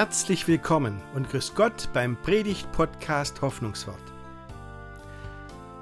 Herzlich 0.00 0.48
willkommen 0.48 1.02
und 1.12 1.28
grüß 1.28 1.54
Gott 1.54 1.90
beim 1.92 2.16
Predigt-Podcast 2.16 3.42
Hoffnungswort. 3.42 4.00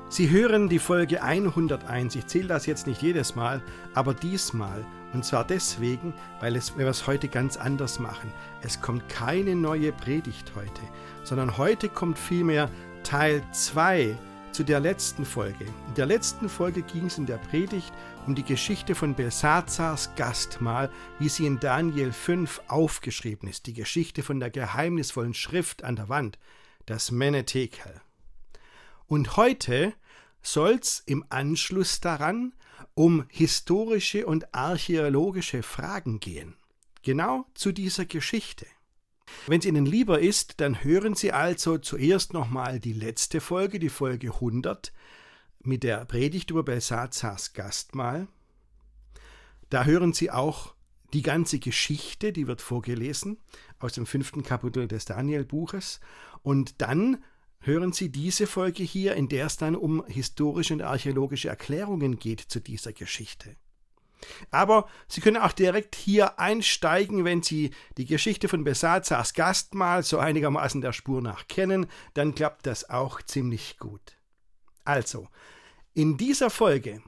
Sie 0.08 0.28
hören 0.28 0.68
die 0.68 0.80
Folge 0.80 1.22
101. 1.22 2.16
Ich 2.16 2.26
zähle 2.26 2.48
das 2.48 2.66
jetzt 2.66 2.88
nicht 2.88 3.00
jedes 3.00 3.36
Mal, 3.36 3.62
aber 3.94 4.14
diesmal. 4.14 4.84
Und 5.12 5.24
zwar 5.24 5.44
deswegen, 5.44 6.14
weil 6.40 6.56
es, 6.56 6.76
wir 6.76 6.88
es 6.88 7.06
heute 7.06 7.28
ganz 7.28 7.56
anders 7.56 8.00
machen. 8.00 8.32
Es 8.60 8.80
kommt 8.80 9.08
keine 9.08 9.54
neue 9.54 9.92
Predigt 9.92 10.50
heute, 10.56 10.82
sondern 11.22 11.56
heute 11.56 11.88
kommt 11.88 12.18
vielmehr 12.18 12.68
Teil 13.04 13.40
2 13.52 14.18
zu 14.52 14.64
der 14.64 14.80
letzten 14.80 15.24
Folge. 15.24 15.64
In 15.64 15.94
der 15.96 16.06
letzten 16.06 16.48
Folge 16.48 16.82
ging 16.82 17.06
es 17.06 17.18
in 17.18 17.26
der 17.26 17.38
Predigt 17.38 17.92
um 18.26 18.34
die 18.34 18.42
Geschichte 18.42 18.94
von 18.94 19.14
Belsazars 19.14 20.10
Gastmahl, 20.16 20.90
wie 21.18 21.28
sie 21.28 21.46
in 21.46 21.60
Daniel 21.60 22.12
5 22.12 22.62
aufgeschrieben 22.68 23.48
ist, 23.48 23.66
die 23.66 23.74
Geschichte 23.74 24.22
von 24.22 24.40
der 24.40 24.50
geheimnisvollen 24.50 25.34
Schrift 25.34 25.84
an 25.84 25.96
der 25.96 26.08
Wand, 26.08 26.38
das 26.86 27.10
Menetekel. 27.10 28.00
Und 29.06 29.36
heute 29.36 29.92
soll 30.42 30.78
es 30.80 31.02
im 31.06 31.24
Anschluss 31.28 32.00
daran 32.00 32.52
um 32.94 33.24
historische 33.28 34.26
und 34.26 34.54
archäologische 34.54 35.62
Fragen 35.62 36.20
gehen. 36.20 36.56
Genau 37.02 37.46
zu 37.54 37.72
dieser 37.72 38.06
Geschichte. 38.06 38.66
Wenn 39.46 39.60
es 39.60 39.66
Ihnen 39.66 39.86
lieber 39.86 40.20
ist, 40.20 40.60
dann 40.60 40.82
hören 40.82 41.14
Sie 41.14 41.32
also 41.32 41.78
zuerst 41.78 42.32
nochmal 42.32 42.80
die 42.80 42.92
letzte 42.92 43.40
Folge, 43.40 43.78
die 43.78 43.88
Folge 43.88 44.34
100, 44.34 44.92
mit 45.60 45.82
der 45.82 46.04
Predigt 46.04 46.50
über 46.50 46.62
Belsazars 46.62 47.52
Gastmahl. 47.52 48.28
Da 49.70 49.84
hören 49.84 50.12
Sie 50.12 50.30
auch 50.30 50.74
die 51.12 51.22
ganze 51.22 51.58
Geschichte, 51.58 52.32
die 52.32 52.46
wird 52.46 52.60
vorgelesen 52.60 53.38
aus 53.78 53.94
dem 53.94 54.06
fünften 54.06 54.42
Kapitel 54.42 54.88
des 54.88 55.04
Daniel-Buches. 55.04 56.00
Und 56.42 56.80
dann 56.80 57.22
hören 57.60 57.92
Sie 57.92 58.10
diese 58.10 58.46
Folge 58.46 58.82
hier, 58.82 59.14
in 59.14 59.28
der 59.28 59.46
es 59.46 59.56
dann 59.56 59.74
um 59.74 60.04
historische 60.06 60.74
und 60.74 60.82
archäologische 60.82 61.48
Erklärungen 61.48 62.18
geht 62.18 62.40
zu 62.40 62.60
dieser 62.60 62.92
Geschichte. 62.92 63.56
Aber 64.50 64.88
Sie 65.08 65.20
können 65.20 65.36
auch 65.36 65.52
direkt 65.52 65.94
hier 65.94 66.38
einsteigen, 66.38 67.24
wenn 67.24 67.42
Sie 67.42 67.70
die 67.96 68.06
Geschichte 68.06 68.48
von 68.48 68.64
Besazars 68.64 69.34
Gastmahl 69.34 70.02
so 70.02 70.18
einigermaßen 70.18 70.80
der 70.80 70.92
Spur 70.92 71.22
nach 71.22 71.48
kennen, 71.48 71.86
dann 72.14 72.34
klappt 72.34 72.66
das 72.66 72.90
auch 72.90 73.22
ziemlich 73.22 73.78
gut. 73.78 74.16
Also, 74.84 75.28
in 75.94 76.16
dieser 76.16 76.50
Folge 76.50 77.02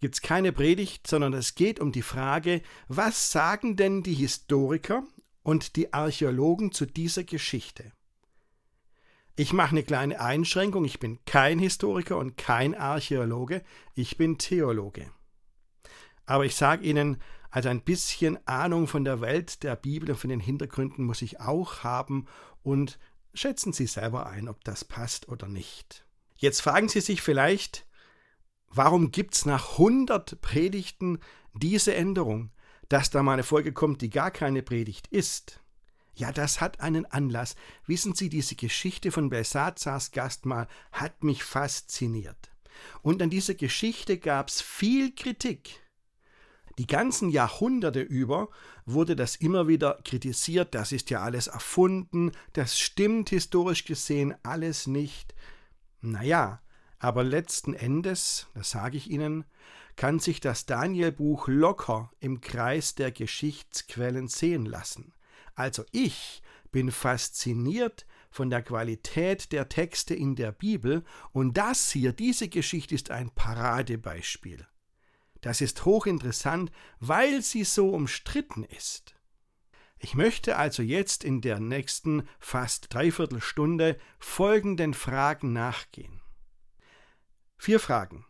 gibt 0.00 0.14
es 0.14 0.22
keine 0.22 0.52
Predigt, 0.52 1.06
sondern 1.06 1.32
es 1.32 1.54
geht 1.54 1.80
um 1.80 1.92
die 1.92 2.02
Frage, 2.02 2.62
was 2.88 3.32
sagen 3.32 3.76
denn 3.76 4.02
die 4.02 4.14
Historiker 4.14 5.04
und 5.42 5.76
die 5.76 5.92
Archäologen 5.92 6.72
zu 6.72 6.86
dieser 6.86 7.24
Geschichte? 7.24 7.92
Ich 9.38 9.52
mache 9.52 9.72
eine 9.72 9.82
kleine 9.82 10.20
Einschränkung, 10.20 10.86
ich 10.86 10.98
bin 10.98 11.18
kein 11.26 11.58
Historiker 11.58 12.16
und 12.16 12.38
kein 12.38 12.74
Archäologe, 12.74 13.62
ich 13.94 14.16
bin 14.16 14.38
Theologe. 14.38 15.10
Aber 16.26 16.44
ich 16.44 16.56
sage 16.56 16.84
Ihnen, 16.84 17.18
also 17.50 17.68
ein 17.68 17.82
bisschen 17.82 18.44
Ahnung 18.46 18.86
von 18.88 19.04
der 19.04 19.20
Welt 19.20 19.62
der 19.62 19.76
Bibel 19.76 20.10
und 20.10 20.18
von 20.18 20.30
den 20.30 20.40
Hintergründen 20.40 21.04
muss 21.04 21.22
ich 21.22 21.40
auch 21.40 21.84
haben 21.84 22.26
und 22.62 22.98
schätzen 23.32 23.72
Sie 23.72 23.86
selber 23.86 24.26
ein, 24.26 24.48
ob 24.48 24.62
das 24.64 24.84
passt 24.84 25.28
oder 25.28 25.48
nicht. 25.48 26.04
Jetzt 26.36 26.60
fragen 26.60 26.88
Sie 26.88 27.00
sich 27.00 27.22
vielleicht, 27.22 27.86
warum 28.68 29.10
gibt 29.10 29.34
es 29.34 29.46
nach 29.46 29.72
100 29.72 30.40
Predigten 30.42 31.18
diese 31.54 31.94
Änderung, 31.94 32.50
dass 32.88 33.10
da 33.10 33.22
mal 33.22 33.34
eine 33.34 33.42
Folge 33.42 33.72
kommt, 33.72 34.02
die 34.02 34.10
gar 34.10 34.30
keine 34.30 34.62
Predigt 34.62 35.06
ist? 35.06 35.60
Ja, 36.14 36.32
das 36.32 36.60
hat 36.60 36.80
einen 36.80 37.06
Anlass. 37.06 37.56
Wissen 37.86 38.14
Sie, 38.14 38.28
diese 38.28 38.54
Geschichte 38.54 39.12
von 39.12 39.28
Belsazars 39.28 40.12
Gastmahl 40.12 40.66
hat 40.90 41.22
mich 41.22 41.44
fasziniert. 41.44 42.50
Und 43.02 43.22
an 43.22 43.30
dieser 43.30 43.54
Geschichte 43.54 44.18
gab 44.18 44.48
es 44.48 44.62
viel 44.62 45.14
Kritik. 45.14 45.85
Die 46.78 46.86
ganzen 46.86 47.30
Jahrhunderte 47.30 48.00
über 48.00 48.48
wurde 48.84 49.16
das 49.16 49.36
immer 49.36 49.66
wieder 49.66 49.98
kritisiert, 50.04 50.74
das 50.74 50.92
ist 50.92 51.08
ja 51.08 51.22
alles 51.22 51.46
erfunden, 51.46 52.32
das 52.52 52.78
stimmt 52.78 53.30
historisch 53.30 53.86
gesehen 53.86 54.34
alles 54.42 54.86
nicht. 54.86 55.34
Naja, 56.02 56.60
aber 56.98 57.24
letzten 57.24 57.72
Endes, 57.72 58.48
das 58.54 58.70
sage 58.70 58.98
ich 58.98 59.10
Ihnen, 59.10 59.44
kann 59.96 60.18
sich 60.18 60.40
das 60.40 60.66
Danielbuch 60.66 61.48
locker 61.48 62.10
im 62.20 62.42
Kreis 62.42 62.94
der 62.94 63.10
Geschichtsquellen 63.10 64.28
sehen 64.28 64.66
lassen. 64.66 65.14
Also 65.54 65.84
ich 65.92 66.42
bin 66.70 66.90
fasziniert 66.90 68.06
von 68.30 68.50
der 68.50 68.60
Qualität 68.60 69.52
der 69.52 69.70
Texte 69.70 70.14
in 70.14 70.36
der 70.36 70.52
Bibel 70.52 71.04
und 71.32 71.56
das 71.56 71.90
hier, 71.90 72.12
diese 72.12 72.48
Geschichte 72.48 72.94
ist 72.94 73.10
ein 73.10 73.30
Paradebeispiel. 73.30 74.66
Das 75.46 75.60
ist 75.60 75.84
hochinteressant, 75.84 76.72
weil 76.98 77.40
sie 77.40 77.62
so 77.62 77.90
umstritten 77.90 78.64
ist. 78.64 79.14
Ich 79.96 80.16
möchte 80.16 80.56
also 80.56 80.82
jetzt 80.82 81.22
in 81.22 81.40
der 81.40 81.60
nächsten 81.60 82.28
fast 82.40 82.92
dreiviertel 82.92 83.40
Stunde 83.40 83.96
folgenden 84.18 84.92
Fragen 84.92 85.52
nachgehen. 85.52 86.20
Vier 87.56 87.78
Fragen. 87.78 88.26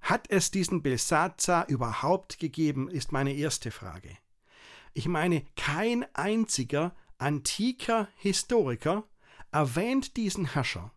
Hat 0.00 0.30
es 0.30 0.50
diesen 0.50 0.82
Belsazar 0.82 1.68
überhaupt 1.68 2.38
gegeben, 2.38 2.88
ist 2.88 3.12
meine 3.12 3.34
erste 3.34 3.70
Frage. 3.70 4.16
Ich 4.94 5.06
meine, 5.06 5.44
kein 5.54 6.06
einziger 6.14 6.96
antiker 7.18 8.08
Historiker 8.16 9.04
erwähnt 9.52 10.16
diesen 10.16 10.46
Herrscher. 10.46 10.94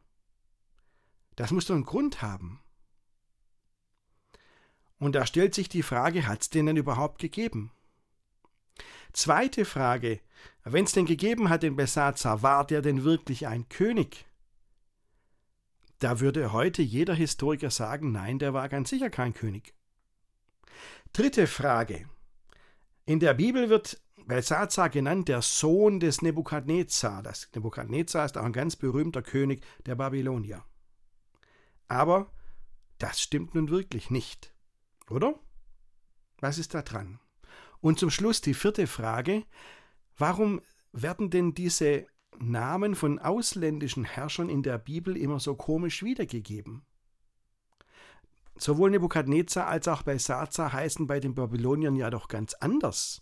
Das 1.36 1.52
muss 1.52 1.66
doch 1.66 1.76
einen 1.76 1.84
Grund 1.84 2.22
haben. 2.22 2.62
Und 5.02 5.14
da 5.14 5.26
stellt 5.26 5.56
sich 5.56 5.68
die 5.68 5.82
Frage, 5.82 6.28
hat 6.28 6.44
es 6.44 6.52
den 6.52 6.68
denn 6.68 6.78
überhaupt 6.78 7.20
gegeben? 7.20 7.72
Zweite 9.14 9.66
Frage, 9.66 10.20
wenn 10.64 10.86
es 10.86 10.92
den 10.92 11.08
gegeben 11.08 11.50
hat, 11.50 11.64
den 11.64 11.76
Besatzer, 11.76 12.44
war 12.44 12.68
der 12.68 12.84
denn 12.84 13.04
wirklich 13.04 13.48
ein 13.48 13.68
König? 13.68 14.26
Da 15.98 16.20
würde 16.20 16.54
heute 16.54 16.84
jeder 16.84 17.16
Historiker 17.16 17.72
sagen, 17.72 18.12
nein, 18.12 18.38
der 18.38 18.54
war 18.54 18.70
ganz 18.70 18.92
sicher 18.92 19.10
kein 19.10 19.34
König. 19.34 19.74
Dritte 21.14 21.48
Frage. 21.48 22.08
In 23.06 23.20
der 23.20 23.34
Bibel 23.34 23.70
wird 23.70 24.00
Belsazar 24.28 24.92
genannt 24.92 25.30
der 25.30 25.42
Sohn 25.42 26.00
des 26.00 26.22
Nebukadnezar. 26.22 27.24
Das 27.24 27.50
Nebukadnezar 27.56 28.26
ist 28.26 28.38
auch 28.38 28.46
ein 28.46 28.54
ganz 28.54 28.76
berühmter 28.76 29.24
König 29.24 29.64
der 29.88 29.96
Babylonier. 29.96 30.64
Aber 31.88 32.32
das 33.00 33.20
stimmt 33.20 33.56
nun 33.56 33.72
wirklich 33.72 34.12
nicht. 34.12 34.54
Oder? 35.12 35.40
Was 36.40 36.58
ist 36.58 36.74
da 36.74 36.82
dran? 36.82 37.20
Und 37.80 38.00
zum 38.00 38.10
Schluss 38.10 38.42
die 38.42 38.54
vierte 38.54 38.88
Frage. 38.88 39.44
Warum 40.18 40.62
werden 40.92 41.30
denn 41.30 41.54
diese 41.54 42.08
Namen 42.40 42.96
von 42.96 43.20
ausländischen 43.20 44.04
Herrschern 44.04 44.50
in 44.50 44.64
der 44.64 44.78
Bibel 44.78 45.18
immer 45.18 45.40
so 45.40 45.56
komisch 45.56 46.04
wiedergegeben? 46.04 46.86
Sowohl 48.56 48.92
Nebukadnezar 48.92 49.68
als 49.68 49.88
auch 49.88 50.04
Belsazar 50.04 50.74
heißen 50.74 51.08
bei 51.08 51.20
den 51.20 51.34
Babyloniern 51.34 51.96
ja 51.96 52.10
doch 52.10 52.28
ganz 52.28 52.54
anders 52.56 53.22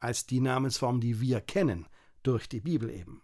als 0.00 0.26
die 0.26 0.40
Namensform, 0.40 1.00
die 1.00 1.20
wir 1.20 1.40
kennen, 1.40 1.86
durch 2.22 2.48
die 2.48 2.60
Bibel 2.60 2.90
eben. 2.90 3.22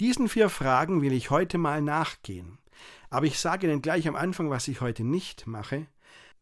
Diesen 0.00 0.28
vier 0.28 0.48
Fragen 0.48 1.02
will 1.02 1.12
ich 1.12 1.30
heute 1.30 1.58
mal 1.58 1.82
nachgehen. 1.82 2.58
Aber 3.10 3.26
ich 3.26 3.38
sage 3.38 3.66
Ihnen 3.66 3.82
gleich 3.82 4.06
am 4.06 4.16
Anfang, 4.16 4.50
was 4.50 4.68
ich 4.68 4.80
heute 4.80 5.02
nicht 5.02 5.46
mache. 5.46 5.86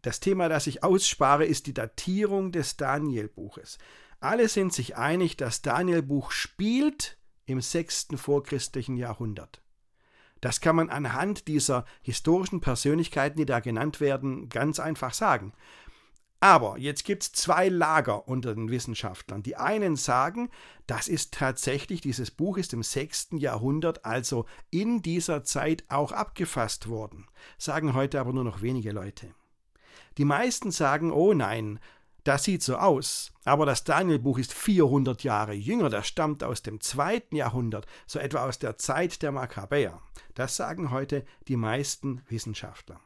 Das 0.04 0.20
Thema, 0.20 0.50
das 0.50 0.66
ich 0.66 0.84
ausspare, 0.84 1.46
ist 1.46 1.66
die 1.66 1.72
Datierung 1.72 2.52
des 2.52 2.76
Danielbuches. 2.76 3.78
Alle 4.20 4.50
sind 4.50 4.74
sich 4.74 4.98
einig, 4.98 5.38
das 5.38 5.62
Danielbuch 5.62 6.30
spielt 6.30 7.16
im 7.46 7.62
sechsten 7.62 8.18
vorchristlichen 8.18 8.98
Jahrhundert. 8.98 9.62
Das 10.42 10.60
kann 10.60 10.76
man 10.76 10.90
anhand 10.90 11.48
dieser 11.48 11.86
historischen 12.02 12.60
Persönlichkeiten, 12.60 13.38
die 13.38 13.46
da 13.46 13.60
genannt 13.60 13.98
werden, 13.98 14.50
ganz 14.50 14.78
einfach 14.78 15.14
sagen. 15.14 15.54
Aber 16.38 16.76
jetzt 16.76 17.06
gibt 17.06 17.22
es 17.22 17.32
zwei 17.32 17.70
Lager 17.70 18.28
unter 18.28 18.54
den 18.54 18.70
Wissenschaftlern. 18.70 19.42
Die 19.42 19.56
einen 19.56 19.96
sagen, 19.96 20.50
das 20.86 21.08
ist 21.08 21.32
tatsächlich, 21.32 22.02
dieses 22.02 22.30
Buch 22.30 22.58
ist 22.58 22.74
im 22.74 22.82
6. 22.82 23.28
Jahrhundert, 23.38 24.04
also 24.04 24.44
in 24.70 25.00
dieser 25.00 25.44
Zeit 25.44 25.82
auch 25.88 26.12
abgefasst 26.12 26.90
worden. 26.90 27.26
Sagen 27.56 27.94
heute 27.94 28.20
aber 28.20 28.34
nur 28.34 28.44
noch 28.44 28.60
wenige 28.60 28.92
Leute. 28.92 29.34
Die 30.18 30.24
meisten 30.24 30.70
sagen, 30.70 31.12
oh 31.12 31.34
nein, 31.34 31.80
das 32.24 32.44
sieht 32.44 32.62
so 32.62 32.76
aus. 32.76 33.32
Aber 33.44 33.66
das 33.66 33.84
Danielbuch 33.84 34.38
ist 34.38 34.52
400 34.52 35.22
Jahre 35.22 35.52
jünger, 35.52 35.90
das 35.90 36.08
stammt 36.08 36.42
aus 36.42 36.62
dem 36.62 36.80
zweiten 36.80 37.36
Jahrhundert, 37.36 37.86
so 38.06 38.18
etwa 38.18 38.46
aus 38.46 38.58
der 38.58 38.78
Zeit 38.78 39.22
der 39.22 39.32
Makkabäer. 39.32 40.00
Das 40.34 40.56
sagen 40.56 40.90
heute 40.90 41.24
die 41.48 41.56
meisten 41.56 42.22
Wissenschaftler. 42.28 43.00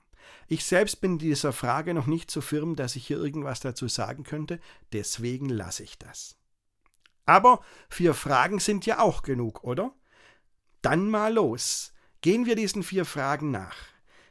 Ich 0.46 0.64
selbst 0.64 1.00
bin 1.00 1.18
dieser 1.18 1.52
Frage 1.52 1.94
noch 1.94 2.06
nicht 2.06 2.30
so 2.30 2.40
firm, 2.40 2.76
dass 2.76 2.96
ich 2.96 3.06
hier 3.06 3.18
irgendwas 3.18 3.60
dazu 3.60 3.88
sagen 3.88 4.24
könnte, 4.24 4.60
deswegen 4.92 5.48
lasse 5.48 5.82
ich 5.82 5.98
das. 5.98 6.36
Aber 7.26 7.60
vier 7.90 8.14
Fragen 8.14 8.58
sind 8.58 8.86
ja 8.86 9.00
auch 9.00 9.22
genug, 9.22 9.64
oder? 9.64 9.92
Dann 10.80 11.10
mal 11.10 11.34
los. 11.34 11.92
Gehen 12.20 12.46
wir 12.46 12.56
diesen 12.56 12.82
vier 12.82 13.04
Fragen 13.04 13.50
nach. 13.50 13.76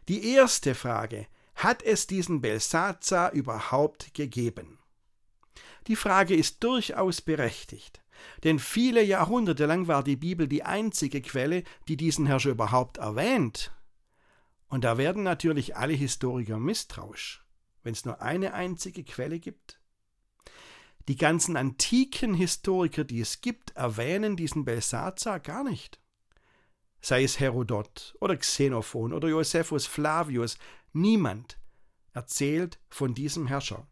Die 0.08 0.34
erste 0.34 0.74
Frage. 0.74 1.28
Hat 1.58 1.82
es 1.82 2.06
diesen 2.06 2.40
Belsazar 2.40 3.32
überhaupt 3.32 4.14
gegeben? 4.14 4.78
Die 5.88 5.96
Frage 5.96 6.36
ist 6.36 6.64
durchaus 6.64 7.22
berechtigt. 7.22 8.02
Denn 8.44 8.60
viele 8.60 9.04
Jahrhunderte 9.04 9.66
lang 9.66 9.88
war 9.88 10.04
die 10.04 10.16
Bibel 10.16 10.48
die 10.48 10.64
einzige 10.64 11.20
Quelle, 11.22 11.64
die 11.88 11.98
diesen 11.98 12.28
Herrscher 12.28 12.52
überhaupt 12.52 12.98
erwähnt. 12.98 13.72
Und 14.68 14.84
da 14.84 15.00
werden 15.00 15.24
natürlich 15.24 15.76
alle 15.76 15.94
Historiker 15.94 16.60
misstrauisch, 16.60 17.44
wenn 17.82 17.94
es 17.94 18.06
nur 18.06 18.22
eine 18.22 18.54
einzige 18.54 19.04
Quelle 19.04 19.40
gibt. 19.40 19.80
Die 21.08 21.16
ganzen 21.16 21.58
antiken 21.58 22.36
Historiker, 22.36 23.04
die 23.04 23.22
es 23.22 23.42
gibt, 23.42 23.72
erwähnen 23.72 24.36
diesen 24.36 24.64
Belsazar 24.64 25.40
gar 25.40 25.64
nicht. 25.64 26.00
Sei 27.02 27.24
es 27.24 27.40
Herodot 27.40 28.16
oder 28.20 28.36
Xenophon 28.36 29.14
oder 29.14 29.30
Josephus 29.30 29.88
Flavius, 29.88 30.58
niemand 31.02 31.58
erzählt 32.14 32.80
von 32.90 33.14
diesem 33.14 33.48
Herrscher. 33.48 33.88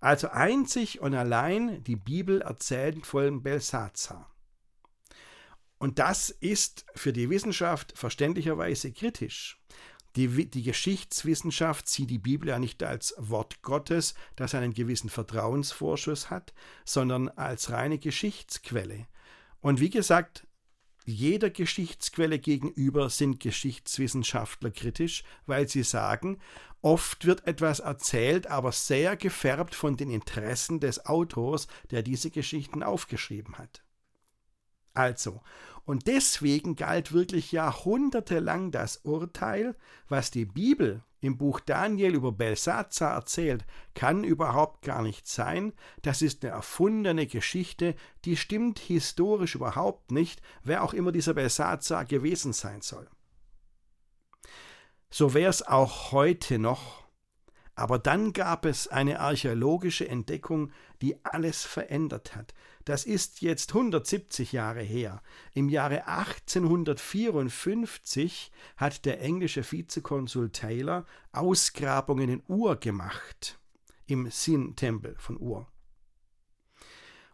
Also 0.00 0.28
einzig 0.28 1.00
und 1.00 1.14
allein 1.14 1.82
die 1.84 1.96
Bibel 1.96 2.42
erzählt 2.42 3.06
von 3.06 3.42
Belsazar. 3.42 4.30
Und 5.78 5.98
das 5.98 6.30
ist 6.30 6.86
für 6.94 7.12
die 7.12 7.28
Wissenschaft 7.30 7.96
verständlicherweise 7.96 8.92
kritisch. 8.92 9.58
Die, 10.16 10.46
die, 10.46 10.62
Geschichtswissenschaft 10.62 11.88
sieht 11.88 12.08
die 12.08 12.18
Bibel 12.18 12.48
ja 12.48 12.58
nicht 12.58 12.82
als 12.82 13.14
Wort 13.18 13.60
Gottes, 13.60 14.14
das 14.34 14.54
einen 14.54 14.72
gewissen 14.72 15.10
Vertrauensvorschuss 15.10 16.30
hat, 16.30 16.54
sondern 16.86 17.28
als 17.28 17.70
reine 17.70 17.98
Geschichtsquelle. 17.98 19.06
Und 19.60 19.80
wie 19.80 19.90
gesagt, 19.90 20.46
jeder 21.06 21.50
Geschichtsquelle 21.50 22.40
gegenüber 22.40 23.08
sind 23.10 23.38
Geschichtswissenschaftler 23.38 24.72
kritisch, 24.72 25.22
weil 25.46 25.68
sie 25.68 25.84
sagen, 25.84 26.40
oft 26.82 27.26
wird 27.26 27.46
etwas 27.46 27.78
erzählt, 27.78 28.48
aber 28.48 28.72
sehr 28.72 29.16
gefärbt 29.16 29.76
von 29.76 29.96
den 29.96 30.10
Interessen 30.10 30.80
des 30.80 31.06
Autors, 31.06 31.68
der 31.92 32.02
diese 32.02 32.30
Geschichten 32.30 32.82
aufgeschrieben 32.82 33.56
hat. 33.56 33.84
Also, 34.94 35.42
und 35.86 36.08
deswegen 36.08 36.74
galt 36.74 37.12
wirklich 37.12 37.52
jahrhundertelang 37.52 38.72
das 38.72 38.98
Urteil, 38.98 39.76
was 40.08 40.32
die 40.32 40.44
Bibel 40.44 41.02
im 41.20 41.38
Buch 41.38 41.60
Daniel 41.60 42.14
über 42.14 42.32
Belsazar 42.32 43.14
erzählt, 43.14 43.64
kann 43.94 44.24
überhaupt 44.24 44.82
gar 44.82 45.00
nicht 45.00 45.28
sein. 45.28 45.72
Das 46.02 46.22
ist 46.22 46.44
eine 46.44 46.52
erfundene 46.52 47.26
Geschichte, 47.26 47.94
die 48.24 48.36
stimmt 48.36 48.80
historisch 48.80 49.54
überhaupt 49.54 50.10
nicht, 50.10 50.42
wer 50.64 50.82
auch 50.82 50.92
immer 50.92 51.12
dieser 51.12 51.34
Belsazar 51.34 52.04
gewesen 52.04 52.52
sein 52.52 52.82
soll. 52.82 53.08
So 55.08 55.34
wäre 55.34 55.50
es 55.50 55.66
auch 55.66 56.10
heute 56.10 56.58
noch 56.58 57.05
aber 57.76 57.98
dann 57.98 58.32
gab 58.32 58.64
es 58.64 58.88
eine 58.88 59.20
archäologische 59.20 60.08
Entdeckung, 60.08 60.72
die 61.02 61.22
alles 61.24 61.62
verändert 61.62 62.34
hat. 62.34 62.54
Das 62.86 63.04
ist 63.04 63.42
jetzt 63.42 63.74
170 63.74 64.52
Jahre 64.52 64.80
her. 64.80 65.22
Im 65.52 65.68
Jahre 65.68 66.08
1854 66.08 68.50
hat 68.78 69.04
der 69.04 69.20
englische 69.20 69.70
Vizekonsul 69.70 70.48
Taylor 70.50 71.04
Ausgrabungen 71.32 72.30
in 72.30 72.42
Ur 72.48 72.76
gemacht, 72.76 73.60
im 74.06 74.30
Sin-Tempel 74.30 75.14
von 75.18 75.38
Ur. 75.38 75.70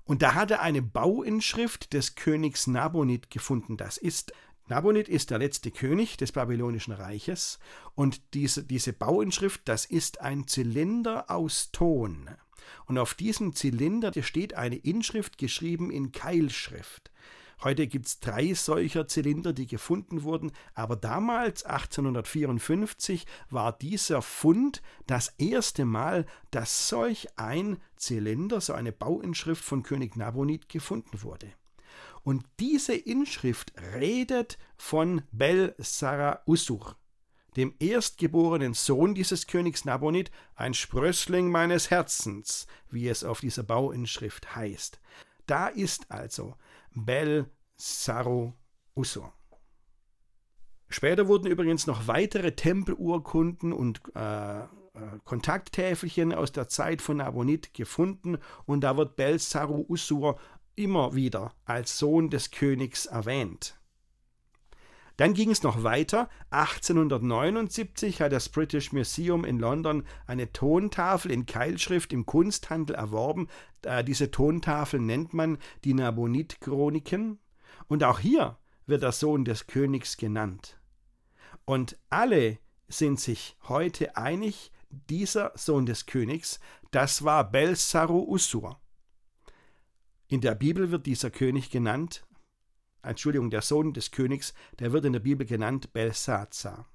Und 0.05 0.23
da 0.23 0.35
hat 0.35 0.51
er 0.51 0.61
eine 0.61 0.83
Bauinschrift 0.83 1.93
des 1.93 2.17
Königs 2.17 2.67
Nabonid 2.67 3.31
gefunden. 3.31 3.77
Das 3.77 3.97
ist 3.97 4.33
Nabonid 4.69 5.09
ist 5.09 5.31
der 5.31 5.39
letzte 5.39 5.71
König 5.71 6.17
des 6.17 6.33
Babylonischen 6.33 6.93
Reiches 6.93 7.59
und 7.95 8.35
diese, 8.35 8.65
diese 8.65 8.93
Bauinschrift, 8.93 9.63
das 9.65 9.85
ist 9.85 10.21
ein 10.21 10.47
Zylinder 10.47 11.31
aus 11.31 11.71
Ton. 11.73 12.31
Und 12.87 12.99
auf 12.99 13.15
diesem 13.15 13.55
Zylinder 13.55 14.13
steht 14.23 14.55
eine 14.55 14.77
Inschrift 14.77 15.37
geschrieben 15.37 15.91
in 15.91 16.13
Keilschrift. 16.13 17.11
Heute 17.63 17.87
gibt 17.87 18.07
es 18.07 18.19
drei 18.19 18.55
solcher 18.55 19.07
Zylinder, 19.07 19.53
die 19.53 19.69
gefunden 19.69 20.25
wurden, 20.25 20.51
aber 20.75 20.97
damals, 20.97 21.65
1854, 21.65 23.25
war 23.51 23.73
dieser 23.73 24.21
Fund 24.21 24.83
das 25.07 25.29
erste 25.39 25.85
Mal, 25.85 26.27
dass 26.51 26.89
solch 26.89 27.29
ein 27.39 27.79
Zylinder, 27.97 28.61
so 28.61 28.73
eine 28.73 28.91
Bauinschrift 28.91 29.65
von 29.65 29.85
König 29.85 30.17
Nabonid 30.17 30.69
gefunden 30.69 31.23
wurde. 31.23 31.53
Und 32.23 32.45
diese 32.61 32.95
Inschrift 32.95 33.73
redet 33.95 34.59
von 34.77 35.23
Bel 35.33 35.75
Sarah 35.79 36.43
Usur, 36.47 36.97
dem 37.57 37.75
erstgeborenen 37.81 38.75
Sohn 38.75 39.15
dieses 39.15 39.47
Königs 39.47 39.85
Nabonid, 39.85 40.31
ein 40.55 40.75
Sprössling 40.75 41.51
meines 41.51 41.91
Herzens, 41.91 42.67
wie 42.91 43.09
es 43.09 43.25
auf 43.25 43.41
dieser 43.41 43.65
Bauinschrift 43.65 44.55
heißt. 44.55 45.01
Da 45.47 45.67
ist 45.67 46.11
also 46.11 46.55
Bel 46.93 47.51
Saru 47.77 48.53
Usur. 48.95 49.33
Später 50.89 51.27
wurden 51.27 51.47
übrigens 51.47 51.87
noch 51.87 52.07
weitere 52.07 52.53
Tempelurkunden 52.53 53.73
und 53.73 54.01
äh, 54.15 54.61
äh 54.61 54.67
Kontakttäfelchen 55.25 56.35
aus 56.35 56.53
der 56.53 56.69
Zeit 56.69 57.01
von 57.01 57.17
Nabonid 57.17 57.73
gefunden 57.75 58.39
und 58.67 58.83
da 58.83 58.97
wird 58.97 59.17
Bel 59.17 59.39
Saru 59.39 59.85
Usur 59.89 60.39
immer 60.75 61.15
wieder 61.15 61.55
als 61.65 61.99
Sohn 61.99 62.31
des 62.31 62.51
Königs 62.51 63.07
erwähnt. 63.07 63.79
Dann 65.17 65.35
ging 65.35 65.51
es 65.51 65.63
noch 65.63 65.83
weiter. 65.83 66.29
1879 66.51 68.23
hat 68.23 68.33
das 68.33 68.49
British 68.49 68.93
Museum 68.93 69.45
in 69.45 69.59
London 69.59 70.05
eine 70.27 70.53
Tontafel 70.53 71.31
in 71.31 71.47
Keilschrift 71.47 72.13
im 72.13 72.27
Kunsthandel 72.27 72.97
erworben. 72.97 73.49
Äh, 73.83 74.05
diese 74.05 74.31
Tontafel 74.31 75.01
nennt 75.01 75.35
man 75.35 75.59
die 75.85 75.95
Nabonid-Chroniken. 75.95 77.39
Und 77.89 78.05
auch 78.05 78.19
hier 78.19 78.59
wird 78.87 79.03
der 79.03 79.13
Sohn 79.13 79.45
des 79.45 79.67
Königs 79.67 80.17
genannt. 80.17 80.81
Und 81.65 81.99
alle 82.09 82.59
sind 82.89 83.21
sich 83.21 83.57
heute 83.69 84.17
einig, 84.17 84.73
dieser 84.91 85.53
Sohn 85.55 85.87
des 85.87 86.07
Königs, 86.07 86.61
das 86.91 87.25
war 87.25 87.51
Belsaru 87.51 88.25
Usur. 88.29 88.79
In 90.33 90.41
der 90.41 90.55
Bibel 90.55 90.91
wird 90.91 91.05
dieser 91.05 91.31
König 91.31 91.69
genannt, 91.69 92.25
Entschuldigung, 93.03 93.51
der 93.51 93.61
Sohn 93.61 93.93
des 93.93 94.13
Königs, 94.13 94.55
der 94.79 94.91
wird 94.91 95.05
in 95.05 95.13
der 95.13 95.21
Bibel 95.21 95.47
genannt 95.47 95.93
Belsazar. 95.93 96.89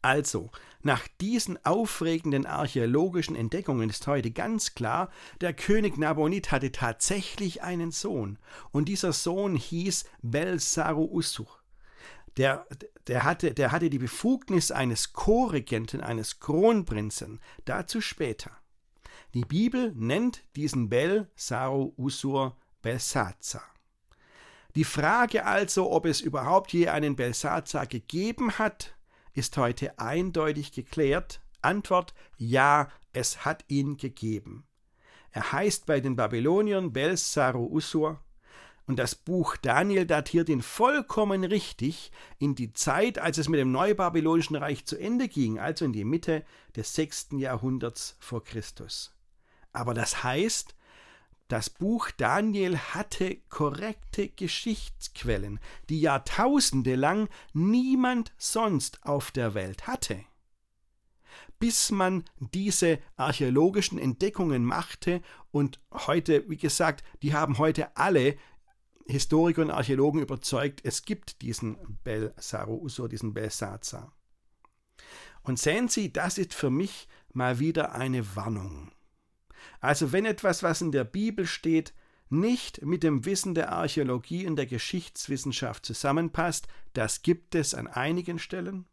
Also, 0.00 0.50
nach 0.80 1.06
diesen 1.20 1.62
aufregenden 1.66 2.46
archäologischen 2.46 3.36
Entdeckungen 3.36 3.90
ist 3.90 4.06
heute 4.06 4.30
ganz 4.30 4.76
klar, 4.76 5.10
der 5.42 5.52
König 5.52 5.98
Nabonid 5.98 6.52
hatte 6.52 6.72
tatsächlich 6.72 7.62
einen 7.62 7.90
Sohn. 7.90 8.38
Und 8.70 8.86
dieser 8.86 9.12
Sohn 9.12 9.54
hieß 9.54 10.06
Belsaru 10.22 11.04
Usur. 11.04 11.50
Der, 12.38 12.66
der, 13.08 13.24
hatte, 13.24 13.52
der 13.52 13.72
hatte 13.72 13.90
die 13.90 13.98
Befugnis 13.98 14.70
eines 14.70 15.12
Korregenten, 15.12 16.00
eines 16.00 16.40
Kronprinzen. 16.40 17.40
Dazu 17.66 18.00
später. 18.00 18.52
Die 19.34 19.44
Bibel 19.44 19.92
nennt 19.94 20.44
diesen 20.56 20.88
Bel 20.88 21.30
Saru 21.34 21.92
Usur 21.96 22.56
Belsazar. 22.82 23.64
Die 24.74 24.84
Frage 24.84 25.44
also, 25.44 25.90
ob 25.90 26.06
es 26.06 26.20
überhaupt 26.20 26.72
je 26.72 26.88
einen 26.88 27.16
Belsazar 27.16 27.86
gegeben 27.86 28.58
hat, 28.58 28.96
ist 29.34 29.56
heute 29.56 29.98
eindeutig 29.98 30.72
geklärt. 30.72 31.40
Antwort 31.62 32.14
ja, 32.36 32.88
es 33.12 33.44
hat 33.44 33.64
ihn 33.68 33.96
gegeben. 33.96 34.66
Er 35.30 35.52
heißt 35.52 35.86
bei 35.86 36.00
den 36.00 36.16
Babyloniern 36.16 36.92
Belsaru 36.92 37.66
Usur 37.66 38.20
und 38.88 38.98
das 38.98 39.14
Buch 39.14 39.58
Daniel 39.58 40.06
datiert 40.06 40.48
ihn 40.48 40.62
vollkommen 40.62 41.44
richtig 41.44 42.10
in 42.38 42.54
die 42.54 42.72
Zeit, 42.72 43.18
als 43.18 43.36
es 43.36 43.50
mit 43.50 43.60
dem 43.60 43.70
Neubabylonischen 43.70 44.56
Reich 44.56 44.86
zu 44.86 44.96
Ende 44.96 45.28
ging, 45.28 45.58
also 45.58 45.84
in 45.84 45.92
die 45.92 46.04
Mitte 46.04 46.42
des 46.74 46.94
6. 46.94 47.28
Jahrhunderts 47.32 48.16
vor 48.18 48.42
Christus. 48.42 49.14
Aber 49.74 49.92
das 49.92 50.24
heißt, 50.24 50.74
das 51.48 51.68
Buch 51.68 52.10
Daniel 52.16 52.78
hatte 52.78 53.36
korrekte 53.50 54.30
Geschichtsquellen, 54.30 55.60
die 55.90 56.00
Jahrtausende 56.00 56.94
lang 56.94 57.28
niemand 57.52 58.32
sonst 58.38 59.04
auf 59.04 59.30
der 59.30 59.52
Welt 59.52 59.86
hatte. 59.86 60.24
Bis 61.58 61.90
man 61.90 62.24
diese 62.38 63.00
archäologischen 63.16 63.98
Entdeckungen 63.98 64.64
machte 64.64 65.20
und 65.50 65.78
heute, 65.92 66.48
wie 66.48 66.56
gesagt, 66.56 67.04
die 67.20 67.34
haben 67.34 67.58
heute 67.58 67.94
alle 67.96 68.38
Historiker 69.08 69.62
und 69.62 69.70
Archäologen 69.70 70.22
überzeugt, 70.22 70.80
es 70.84 71.04
gibt 71.04 71.40
diesen 71.42 71.98
Bel 72.04 72.34
Saruso, 72.36 73.08
diesen 73.08 73.32
Belsazar. 73.32 74.12
Und 75.42 75.58
sehen 75.58 75.88
Sie, 75.88 76.12
das 76.12 76.36
ist 76.36 76.52
für 76.52 76.70
mich 76.70 77.08
mal 77.32 77.58
wieder 77.58 77.94
eine 77.94 78.36
Warnung. 78.36 78.92
Also 79.80 80.12
wenn 80.12 80.26
etwas, 80.26 80.62
was 80.62 80.82
in 80.82 80.92
der 80.92 81.04
Bibel 81.04 81.46
steht, 81.46 81.94
nicht 82.28 82.82
mit 82.84 83.02
dem 83.02 83.24
Wissen 83.24 83.54
der 83.54 83.72
Archäologie 83.72 84.46
und 84.46 84.56
der 84.56 84.66
Geschichtswissenschaft 84.66 85.86
zusammenpasst, 85.86 86.68
das 86.92 87.22
gibt 87.22 87.54
es 87.54 87.74
an 87.74 87.86
einigen 87.86 88.38
Stellen, 88.38 88.84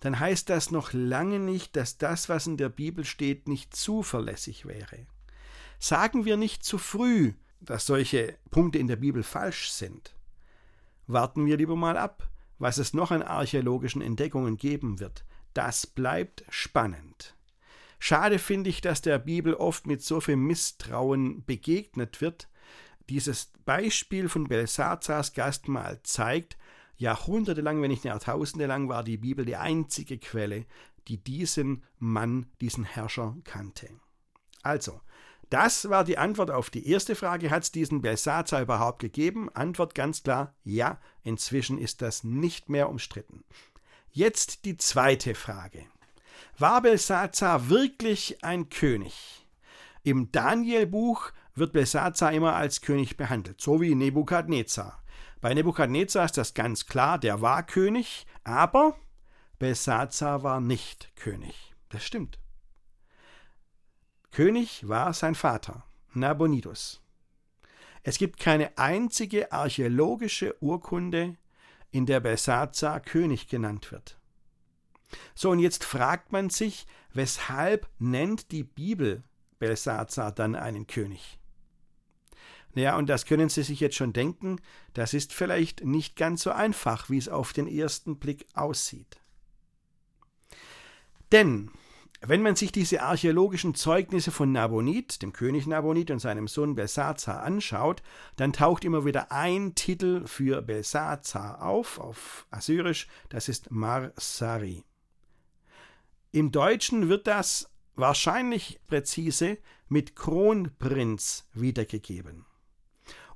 dann 0.00 0.18
heißt 0.18 0.48
das 0.48 0.70
noch 0.70 0.94
lange 0.94 1.38
nicht, 1.38 1.76
dass 1.76 1.98
das, 1.98 2.30
was 2.30 2.46
in 2.46 2.56
der 2.56 2.70
Bibel 2.70 3.04
steht, 3.04 3.48
nicht 3.48 3.76
zuverlässig 3.76 4.64
wäre. 4.64 5.06
Sagen 5.78 6.24
wir 6.24 6.38
nicht 6.38 6.64
zu 6.64 6.78
früh, 6.78 7.34
dass 7.60 7.86
solche 7.86 8.36
Punkte 8.50 8.78
in 8.78 8.86
der 8.86 8.96
Bibel 8.96 9.22
falsch 9.22 9.70
sind. 9.70 10.14
Warten 11.06 11.46
wir 11.46 11.56
lieber 11.56 11.76
mal 11.76 11.96
ab, 11.96 12.28
was 12.58 12.78
es 12.78 12.94
noch 12.94 13.10
an 13.10 13.22
archäologischen 13.22 14.02
Entdeckungen 14.02 14.56
geben 14.56 15.00
wird. 15.00 15.24
Das 15.54 15.86
bleibt 15.86 16.44
spannend. 16.48 17.34
Schade 17.98 18.38
finde 18.38 18.70
ich, 18.70 18.80
dass 18.80 19.02
der 19.02 19.18
Bibel 19.18 19.54
oft 19.54 19.86
mit 19.86 20.02
so 20.02 20.20
viel 20.20 20.36
Misstrauen 20.36 21.44
begegnet 21.44 22.20
wird. 22.20 22.48
Dieses 23.08 23.52
Beispiel 23.64 24.28
von 24.28 24.44
Belsazars 24.44 25.34
Gastmahl 25.34 26.00
zeigt, 26.02 26.56
jahrhundertelang, 26.96 27.82
wenn 27.82 27.90
nicht 27.90 28.04
Jahrtausende 28.04 28.66
lang, 28.66 28.88
war 28.88 29.02
die 29.02 29.16
Bibel 29.16 29.44
die 29.44 29.56
einzige 29.56 30.18
Quelle, 30.18 30.64
die 31.08 31.16
diesen 31.16 31.82
Mann, 31.98 32.46
diesen 32.60 32.84
Herrscher 32.84 33.36
kannte. 33.44 33.88
Also, 34.62 35.00
das 35.50 35.90
war 35.90 36.04
die 36.04 36.16
Antwort 36.16 36.50
auf 36.50 36.70
die 36.70 36.88
erste 36.88 37.16
Frage. 37.16 37.50
Hat 37.50 37.64
es 37.64 37.72
diesen 37.72 38.02
Belsazar 38.02 38.62
überhaupt 38.62 39.00
gegeben? 39.00 39.50
Antwort 39.52 39.94
ganz 39.94 40.22
klar, 40.22 40.54
ja. 40.64 41.00
Inzwischen 41.24 41.76
ist 41.76 42.02
das 42.02 42.24
nicht 42.24 42.68
mehr 42.68 42.88
umstritten. 42.88 43.44
Jetzt 44.12 44.64
die 44.64 44.76
zweite 44.76 45.34
Frage. 45.34 45.84
War 46.58 46.82
Belsazar 46.82 47.68
wirklich 47.68 48.44
ein 48.44 48.68
König? 48.68 49.46
Im 50.02 50.30
Danielbuch 50.32 51.32
wird 51.54 51.72
Belsazar 51.72 52.32
immer 52.32 52.54
als 52.54 52.80
König 52.80 53.16
behandelt, 53.16 53.60
so 53.60 53.80
wie 53.80 53.94
Nebukadnezar. 53.94 55.02
Bei 55.40 55.52
Nebukadnezar 55.52 56.26
ist 56.26 56.38
das 56.38 56.54
ganz 56.54 56.86
klar, 56.86 57.18
der 57.18 57.40
war 57.40 57.64
König, 57.64 58.26
aber 58.44 58.96
Belsazar 59.58 60.42
war 60.42 60.60
nicht 60.60 61.14
König. 61.16 61.74
Das 61.88 62.04
stimmt. 62.04 62.38
König 64.32 64.88
war 64.88 65.12
sein 65.12 65.34
Vater, 65.34 65.84
Nabonidus. 66.14 67.00
Es 68.02 68.16
gibt 68.16 68.38
keine 68.38 68.78
einzige 68.78 69.52
archäologische 69.52 70.56
Urkunde, 70.62 71.36
in 71.90 72.06
der 72.06 72.20
Belsazar 72.20 73.00
König 73.00 73.48
genannt 73.48 73.90
wird. 73.90 74.16
So, 75.34 75.50
und 75.50 75.58
jetzt 75.58 75.84
fragt 75.84 76.30
man 76.32 76.50
sich, 76.50 76.86
weshalb 77.12 77.88
nennt 77.98 78.52
die 78.52 78.62
Bibel 78.62 79.24
Belsazar 79.58 80.32
dann 80.32 80.54
einen 80.54 80.86
König? 80.86 81.38
Naja, 82.74 82.96
und 82.96 83.08
das 83.08 83.26
können 83.26 83.48
Sie 83.48 83.64
sich 83.64 83.80
jetzt 83.80 83.96
schon 83.96 84.12
denken, 84.12 84.60
das 84.94 85.12
ist 85.12 85.32
vielleicht 85.32 85.84
nicht 85.84 86.14
ganz 86.14 86.42
so 86.42 86.52
einfach, 86.52 87.10
wie 87.10 87.18
es 87.18 87.28
auf 87.28 87.52
den 87.52 87.66
ersten 87.66 88.18
Blick 88.18 88.46
aussieht. 88.54 89.20
Denn 91.32 91.70
wenn 92.22 92.42
man 92.42 92.54
sich 92.54 92.70
diese 92.70 93.02
archäologischen 93.02 93.74
Zeugnisse 93.74 94.30
von 94.30 94.52
Nabonid, 94.52 95.22
dem 95.22 95.32
König 95.32 95.66
Nabonid 95.66 96.10
und 96.10 96.18
seinem 96.18 96.48
Sohn 96.48 96.74
Belsazar 96.74 97.42
anschaut, 97.42 98.02
dann 98.36 98.52
taucht 98.52 98.84
immer 98.84 99.06
wieder 99.06 99.32
ein 99.32 99.74
Titel 99.74 100.26
für 100.26 100.60
Belsazar 100.60 101.62
auf, 101.62 101.98
auf 101.98 102.46
Assyrisch, 102.50 103.08
das 103.30 103.48
ist 103.48 103.70
Marsari. 103.70 104.84
Im 106.30 106.52
Deutschen 106.52 107.08
wird 107.08 107.26
das 107.26 107.70
wahrscheinlich 107.96 108.80
präzise 108.86 109.58
mit 109.88 110.14
Kronprinz 110.14 111.48
wiedergegeben. 111.54 112.44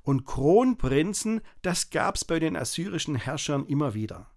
Und 0.03 0.25
Kronprinzen, 0.25 1.41
das 1.63 1.89
gab 1.89 2.15
es 2.15 2.23
bei 2.23 2.39
den 2.39 2.55
assyrischen 2.55 3.15
Herrschern 3.15 3.65
immer 3.65 3.95
wieder. 3.95 4.29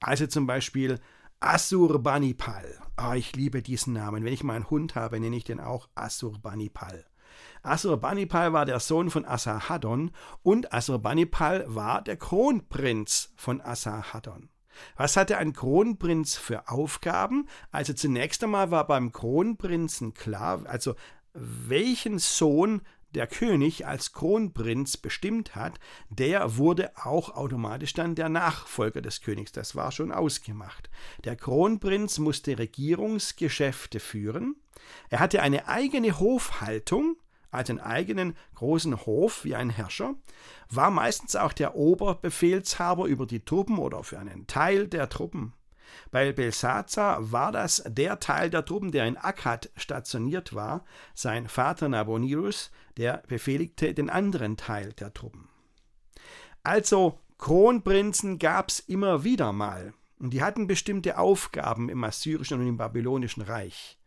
Also 0.00 0.26
zum 0.26 0.46
Beispiel 0.46 0.98
Assurbanipal. 1.40 2.64
Oh, 2.96 3.12
ich 3.12 3.34
liebe 3.36 3.62
diesen 3.62 3.92
Namen. 3.92 4.24
Wenn 4.24 4.32
ich 4.32 4.44
mal 4.44 4.54
einen 4.54 4.70
Hund 4.70 4.94
habe, 4.94 5.20
nenne 5.20 5.36
ich 5.36 5.44
den 5.44 5.60
auch 5.60 5.88
Assurbanipal. 5.94 7.04
Assurbanipal 7.62 8.52
war 8.52 8.66
der 8.66 8.80
Sohn 8.80 9.10
von 9.10 9.24
Asarhaddon 9.24 10.10
und 10.42 10.72
Assurbanipal 10.72 11.64
war 11.66 12.02
der 12.02 12.16
Kronprinz 12.16 13.32
von 13.36 13.60
Asarhaddon. 13.60 14.50
Was 14.96 15.16
hatte 15.16 15.38
ein 15.38 15.52
Kronprinz 15.52 16.36
für 16.36 16.68
Aufgaben? 16.68 17.48
Also 17.70 17.92
zunächst 17.92 18.42
einmal 18.42 18.70
war 18.70 18.86
beim 18.86 19.12
Kronprinzen 19.12 20.14
klar, 20.14 20.62
also 20.66 20.94
welchen 21.32 22.18
Sohn 22.18 22.82
der 23.14 23.26
König 23.26 23.86
als 23.86 24.12
Kronprinz 24.12 24.96
bestimmt 24.96 25.54
hat, 25.54 25.78
der 26.10 26.56
wurde 26.56 26.92
auch 26.96 27.34
automatisch 27.34 27.94
dann 27.94 28.14
der 28.14 28.28
Nachfolger 28.28 29.00
des 29.00 29.22
Königs. 29.22 29.52
Das 29.52 29.74
war 29.74 29.92
schon 29.92 30.12
ausgemacht. 30.12 30.90
Der 31.24 31.36
Kronprinz 31.36 32.18
musste 32.18 32.58
Regierungsgeschäfte 32.58 34.00
führen. 34.00 34.56
Er 35.08 35.20
hatte 35.20 35.42
eine 35.42 35.68
eigene 35.68 36.18
Hofhaltung, 36.18 37.16
also 37.50 37.72
einen 37.72 37.80
eigenen 37.80 38.36
großen 38.56 39.06
Hof 39.06 39.44
wie 39.44 39.54
ein 39.54 39.70
Herrscher, 39.70 40.14
war 40.68 40.90
meistens 40.90 41.36
auch 41.36 41.52
der 41.52 41.76
Oberbefehlshaber 41.76 43.06
über 43.06 43.26
die 43.26 43.44
Truppen 43.44 43.78
oder 43.78 44.02
für 44.02 44.18
einen 44.18 44.46
Teil 44.46 44.88
der 44.88 45.08
Truppen. 45.08 45.52
Bei 46.10 46.32
Belsazar 46.32 47.32
war 47.32 47.52
das 47.52 47.82
der 47.86 48.20
Teil 48.20 48.50
der 48.50 48.64
Truppen, 48.64 48.92
der 48.92 49.06
in 49.06 49.16
Akkad 49.16 49.70
stationiert 49.76 50.54
war. 50.54 50.84
Sein 51.14 51.48
Vater 51.48 51.88
Nabonidus, 51.88 52.70
der 52.96 53.22
befehligte 53.26 53.94
den 53.94 54.10
anderen 54.10 54.56
Teil 54.56 54.92
der 54.92 55.12
Truppen. 55.12 55.48
Also 56.62 57.18
Kronprinzen 57.38 58.38
gab 58.38 58.70
es 58.70 58.80
immer 58.80 59.24
wieder 59.24 59.52
mal. 59.52 59.92
Und 60.18 60.30
die 60.30 60.42
hatten 60.42 60.66
bestimmte 60.66 61.18
Aufgaben 61.18 61.88
im 61.88 62.02
assyrischen 62.04 62.60
und 62.60 62.68
im 62.68 62.76
babylonischen 62.76 63.42
Reich. 63.42 63.98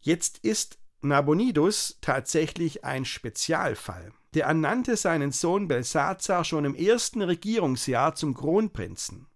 Jetzt 0.00 0.38
ist 0.38 0.78
Nabonidus 1.02 1.98
tatsächlich 2.00 2.84
ein 2.84 3.04
Spezialfall. 3.04 4.12
Der 4.34 4.46
ernannte 4.46 4.96
seinen 4.96 5.30
Sohn 5.30 5.68
Belsazar 5.68 6.44
schon 6.44 6.64
im 6.64 6.74
ersten 6.74 7.22
Regierungsjahr 7.22 8.14
zum 8.14 8.34
Kronprinzen. 8.34 9.26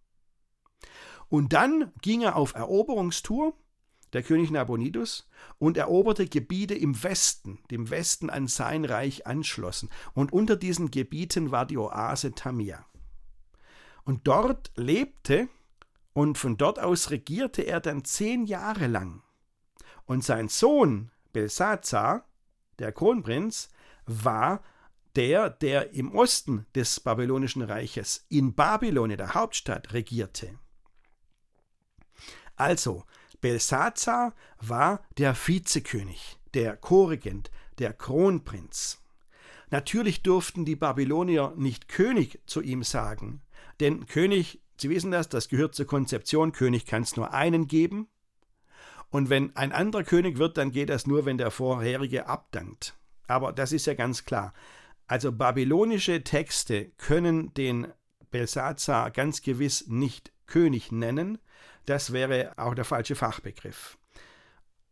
Und 1.30 1.52
dann 1.52 1.92
ging 2.02 2.22
er 2.22 2.36
auf 2.36 2.54
Eroberungstour, 2.54 3.54
der 4.12 4.22
König 4.22 4.50
Nabonidus, 4.50 5.30
und 5.58 5.76
eroberte 5.76 6.26
Gebiete 6.26 6.74
im 6.74 7.02
Westen, 7.02 7.60
dem 7.70 7.88
Westen 7.88 8.28
an 8.28 8.48
sein 8.48 8.84
Reich 8.84 9.26
anschlossen. 9.26 9.88
Und 10.12 10.32
unter 10.32 10.56
diesen 10.56 10.90
Gebieten 10.90 11.52
war 11.52 11.64
die 11.64 11.78
Oase 11.78 12.34
Tamir. 12.34 12.84
Und 14.04 14.26
dort 14.26 14.72
lebte 14.74 15.48
und 16.12 16.36
von 16.36 16.56
dort 16.56 16.80
aus 16.80 17.10
regierte 17.10 17.62
er 17.62 17.80
dann 17.80 18.04
zehn 18.04 18.44
Jahre 18.44 18.88
lang. 18.88 19.22
Und 20.06 20.24
sein 20.24 20.48
Sohn 20.48 21.12
Belsazar, 21.32 22.24
der 22.80 22.90
Kronprinz, 22.90 23.68
war 24.06 24.62
der, 25.14 25.48
der 25.50 25.92
im 25.92 26.12
Osten 26.12 26.66
des 26.74 26.98
babylonischen 26.98 27.62
Reiches 27.62 28.26
in 28.28 28.54
Babylon, 28.54 29.10
in 29.10 29.18
der 29.18 29.34
Hauptstadt, 29.34 29.92
regierte. 29.92 30.58
Also, 32.60 33.04
Belsazar 33.40 34.34
war 34.60 35.02
der 35.16 35.34
Vizekönig, 35.34 36.36
der 36.52 36.76
Choregent, 36.76 37.50
der 37.78 37.94
Kronprinz. 37.94 39.02
Natürlich 39.70 40.22
durften 40.22 40.66
die 40.66 40.76
Babylonier 40.76 41.54
nicht 41.56 41.88
König 41.88 42.38
zu 42.44 42.60
ihm 42.60 42.82
sagen, 42.82 43.40
denn 43.80 44.06
König, 44.06 44.60
Sie 44.76 44.90
wissen 44.90 45.10
das, 45.10 45.30
das 45.30 45.48
gehört 45.48 45.74
zur 45.74 45.86
Konzeption, 45.86 46.52
König 46.52 46.84
kann 46.84 47.02
es 47.02 47.16
nur 47.16 47.32
einen 47.32 47.66
geben. 47.66 48.08
Und 49.08 49.30
wenn 49.30 49.56
ein 49.56 49.72
anderer 49.72 50.04
König 50.04 50.36
wird, 50.36 50.58
dann 50.58 50.70
geht 50.70 50.90
das 50.90 51.06
nur, 51.06 51.24
wenn 51.24 51.38
der 51.38 51.50
vorherige 51.50 52.26
abdankt. 52.26 52.94
Aber 53.26 53.54
das 53.54 53.72
ist 53.72 53.86
ja 53.86 53.94
ganz 53.94 54.26
klar. 54.26 54.52
Also 55.06 55.32
babylonische 55.32 56.24
Texte 56.24 56.90
können 56.98 57.54
den 57.54 57.86
Belsazar 58.30 59.10
ganz 59.10 59.40
gewiss 59.40 59.86
nicht 59.88 60.30
König 60.50 60.92
nennen, 60.92 61.38
das 61.86 62.12
wäre 62.12 62.52
auch 62.58 62.74
der 62.74 62.84
falsche 62.84 63.14
Fachbegriff. 63.14 63.96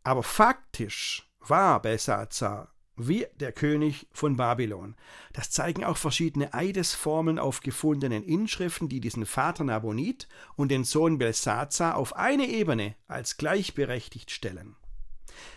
Aber 0.03 0.23
faktisch 0.23 1.31
war 1.41 1.83
Belsazar 1.83 2.73
wie 2.99 3.27
der 3.39 3.53
König 3.53 4.09
von 4.13 4.37
Babylon. 4.37 4.97
Das 5.33 5.51
zeigen 5.51 5.85
auch 5.85 5.97
verschiedene 5.97 6.53
Eidesformeln 6.53 7.39
auf 7.39 7.61
gefundenen 7.61 8.25
Inschriften, 8.25 8.89
die 8.89 9.01
diesen 9.01 9.27
Vater 9.27 9.65
Nabonid 9.65 10.29
und 10.57 10.71
den 10.71 10.85
Sohn 10.85 11.19
Belsazar 11.19 11.97
auf 11.97 12.17
eine 12.17 12.49
Ebene 12.49 12.97
als 13.07 13.37
gleichberechtigt 13.37 14.31
stellen. 14.31 14.77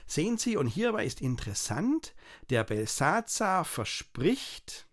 Sehen 0.05 0.37
Sie, 0.37 0.57
und 0.57 0.67
hierbei 0.67 1.05
ist 1.05 1.21
interessant, 1.21 2.13
der 2.49 2.63
Belsazar 2.63 3.65
verspricht 3.65 4.87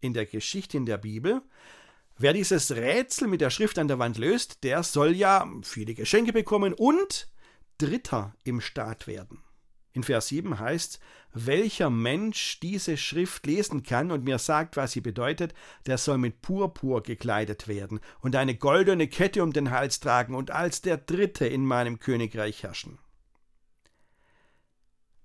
in 0.00 0.14
der 0.14 0.26
Geschichte 0.26 0.76
in 0.76 0.86
der 0.86 0.98
Bibel, 0.98 1.42
Wer 2.22 2.32
dieses 2.32 2.70
Rätsel 2.70 3.26
mit 3.26 3.40
der 3.40 3.50
Schrift 3.50 3.80
an 3.80 3.88
der 3.88 3.98
Wand 3.98 4.16
löst, 4.16 4.62
der 4.62 4.84
soll 4.84 5.16
ja 5.16 5.44
viele 5.64 5.92
Geschenke 5.92 6.32
bekommen 6.32 6.72
und 6.72 7.28
Dritter 7.78 8.36
im 8.44 8.60
Staat 8.60 9.08
werden. 9.08 9.42
In 9.92 10.04
Vers 10.04 10.28
7 10.28 10.60
heißt 10.60 11.00
welcher 11.34 11.90
Mensch 11.90 12.60
diese 12.60 12.96
Schrift 12.96 13.44
lesen 13.48 13.82
kann 13.82 14.12
und 14.12 14.22
mir 14.22 14.38
sagt, 14.38 14.76
was 14.76 14.92
sie 14.92 15.00
bedeutet, 15.00 15.52
der 15.86 15.98
soll 15.98 16.16
mit 16.16 16.42
Purpur 16.42 17.02
gekleidet 17.02 17.66
werden 17.66 17.98
und 18.20 18.36
eine 18.36 18.54
goldene 18.54 19.08
Kette 19.08 19.42
um 19.42 19.52
den 19.52 19.72
Hals 19.72 19.98
tragen 19.98 20.36
und 20.36 20.52
als 20.52 20.80
der 20.80 20.98
Dritte 20.98 21.48
in 21.48 21.66
meinem 21.66 21.98
Königreich 21.98 22.62
herrschen. 22.62 23.00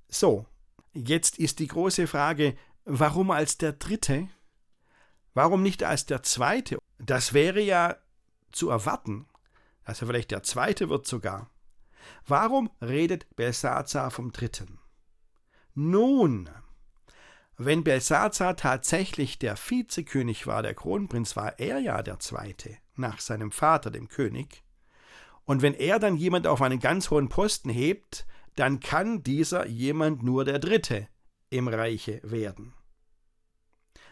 So, 0.10 0.48
jetzt 0.94 1.38
ist 1.38 1.60
die 1.60 1.68
große 1.68 2.08
Frage, 2.08 2.58
warum 2.86 3.30
als 3.30 3.60
der 3.60 3.74
Dritte? 3.74 4.30
Warum 5.38 5.62
nicht 5.62 5.84
als 5.84 6.08
der 6.08 6.24
Zweite? 6.24 6.80
Das 6.98 7.32
wäre 7.32 7.62
ja 7.62 7.96
zu 8.52 8.72
erwarten. 8.72 9.28
Also 9.84 10.08
vielleicht 10.08 10.32
der 10.32 10.42
Zweite 10.42 10.90
wird 10.90 11.06
sogar. 11.06 11.52
Warum 12.26 12.72
redet 12.82 13.28
Belsazar 13.36 14.10
vom 14.10 14.32
Dritten? 14.32 14.80
Nun, 15.76 16.50
wenn 17.56 17.84
Belsazar 17.84 18.56
tatsächlich 18.56 19.38
der 19.38 19.58
Vizekönig 19.58 20.48
war, 20.48 20.64
der 20.64 20.74
Kronprinz, 20.74 21.36
war 21.36 21.60
er 21.60 21.78
ja 21.78 22.02
der 22.02 22.18
Zweite 22.18 22.76
nach 22.96 23.20
seinem 23.20 23.52
Vater, 23.52 23.92
dem 23.92 24.08
König. 24.08 24.64
Und 25.46 25.62
wenn 25.62 25.76
er 25.76 26.00
dann 26.00 26.18
jemand 26.18 26.48
auf 26.48 26.64
einen 26.64 26.80
ganz 26.80 27.12
hohen 27.12 27.30
Posten 27.30 27.70
hebt, 27.70 28.26
dann 28.56 28.80
kann 28.80 29.22
dieser 29.22 29.68
jemand 29.68 30.24
nur 30.24 30.46
der 30.46 30.58
Dritte 30.58 31.08
im 31.52 31.68
Reiche 31.68 32.22
werden. 32.24 32.74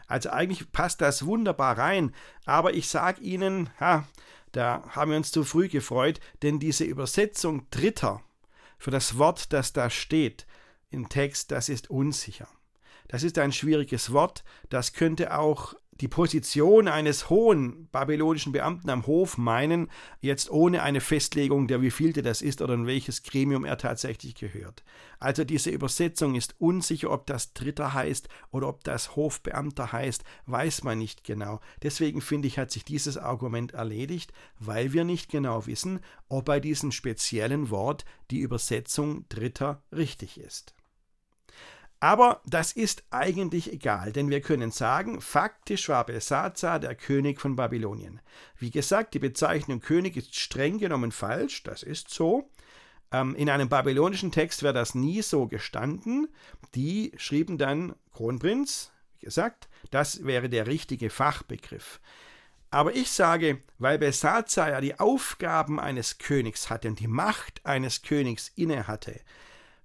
Also 0.08 0.30
eigentlich 0.30 0.72
passt 0.72 1.02
das 1.02 1.26
wunderbar 1.26 1.78
rein, 1.78 2.14
aber 2.46 2.74
ich 2.74 2.88
sage 2.88 3.22
Ihnen, 3.22 3.70
ha, 3.80 4.08
da 4.52 4.84
haben 4.90 5.12
wir 5.12 5.18
uns 5.18 5.32
zu 5.32 5.44
früh 5.44 5.68
gefreut, 5.68 6.20
denn 6.42 6.60
diese 6.60 6.84
Übersetzung 6.84 7.68
Dritter 7.72 8.22
für 8.78 8.92
das 8.92 9.18
Wort, 9.18 9.52
das 9.52 9.74
da 9.74 9.90
steht 9.90 10.46
im 10.90 11.10
Text, 11.10 11.52
das 11.52 11.70
ist 11.70 11.90
unsicher. 11.90 12.48
Das 13.08 13.24
ist 13.24 13.38
ein 13.38 13.52
schwieriges 13.52 14.14
Wort, 14.14 14.44
das 14.70 14.94
könnte 14.94 15.38
auch 15.38 15.76
die 16.02 16.08
Position 16.10 16.88
eines 16.90 17.30
hohen 17.30 17.88
babylonischen 17.92 18.52
Beamten 18.52 18.90
am 18.90 19.08
Hof 19.08 19.38
meinen, 19.38 19.90
jetzt 20.20 20.52
ohne 20.52 20.84
eine 20.84 21.00
Festlegung 21.00 21.68
der 21.68 21.82
wievielte 21.82 22.22
das 22.22 22.42
ist 22.42 22.62
oder 22.62 22.74
in 22.74 22.86
welches 22.86 23.24
Gremium 23.24 23.64
er 23.64 23.78
tatsächlich 23.78 24.36
gehört. 24.36 24.84
Also 25.20 25.46
diese 25.46 25.70
Übersetzung 25.70 26.36
ist 26.36 26.56
unsicher, 26.60 27.12
ob 27.12 27.26
das 27.28 27.54
Dritter 27.54 27.94
heißt 27.94 28.28
oder 28.52 28.68
ob 28.68 28.84
das 28.84 29.16
Hofbeamter 29.16 29.94
heißt, 29.94 30.24
weiß 30.48 30.84
man 30.84 31.00
nicht 31.00 31.24
genau. 31.24 31.62
Deswegen 31.82 32.20
finde 32.20 32.50
ich, 32.50 32.60
hat 32.60 32.72
sich 32.72 32.84
dieses 32.84 33.18
Argument 33.18 33.74
erledigt, 33.74 34.34
weil 34.60 34.92
wir 34.92 35.06
nicht 35.06 35.32
genau 35.32 35.66
wissen, 35.66 36.02
ob 36.28 36.46
bei 36.46 36.60
diesem 36.60 36.92
speziellen 36.92 37.70
Wort 37.70 38.04
die 38.32 38.40
Übersetzung 38.40 39.26
Dritter 39.30 39.82
richtig 39.92 40.38
ist. 40.38 40.76
Aber 42.00 42.42
das 42.46 42.74
ist 42.74 43.04
eigentlich 43.10 43.72
egal, 43.72 44.12
denn 44.12 44.30
wir 44.30 44.42
können 44.42 44.72
sagen, 44.72 45.22
faktisch 45.22 45.90
war 45.90 46.06
Belsazar 46.06 46.80
der 46.80 46.96
König 46.96 47.40
von 47.40 47.56
Babylonien. 47.56 48.20
Wie 48.60 48.70
gesagt, 48.70 49.14
die 49.14 49.20
Bezeichnung 49.20 49.80
König 49.80 50.18
ist 50.18 50.36
streng 50.36 50.78
genommen 50.78 51.12
falsch, 51.12 51.64
das 51.64 51.84
ist 51.84 52.10
so. 52.10 52.50
Ähm, 53.12 53.34
in 53.36 53.50
einem 53.50 53.70
babylonischen 53.70 54.32
Text 54.32 54.62
wäre 54.62 54.74
das 54.74 54.94
nie 54.94 55.22
so 55.22 55.48
gestanden. 55.48 56.28
Die 56.76 57.14
schrieben 57.18 57.58
dann 57.58 57.96
Kronprinz, 58.12 58.92
wie 59.18 59.26
gesagt, 59.26 59.70
das 59.90 60.26
wäre 60.26 60.50
der 60.50 60.68
richtige 60.68 61.10
Fachbegriff. 61.10 62.00
Aber 62.72 62.94
ich 62.94 63.10
sage, 63.10 63.62
weil 63.78 63.98
Belsazar 63.98 64.70
ja 64.70 64.82
die 64.82 65.00
Aufgaben 65.00 65.80
eines 65.80 66.18
Königs 66.18 66.70
hatte 66.70 66.90
und 66.90 67.00
die 67.00 67.08
Macht 67.08 67.66
eines 67.66 68.02
Königs 68.02 68.52
inne 68.56 68.88
hatte, 68.88 69.22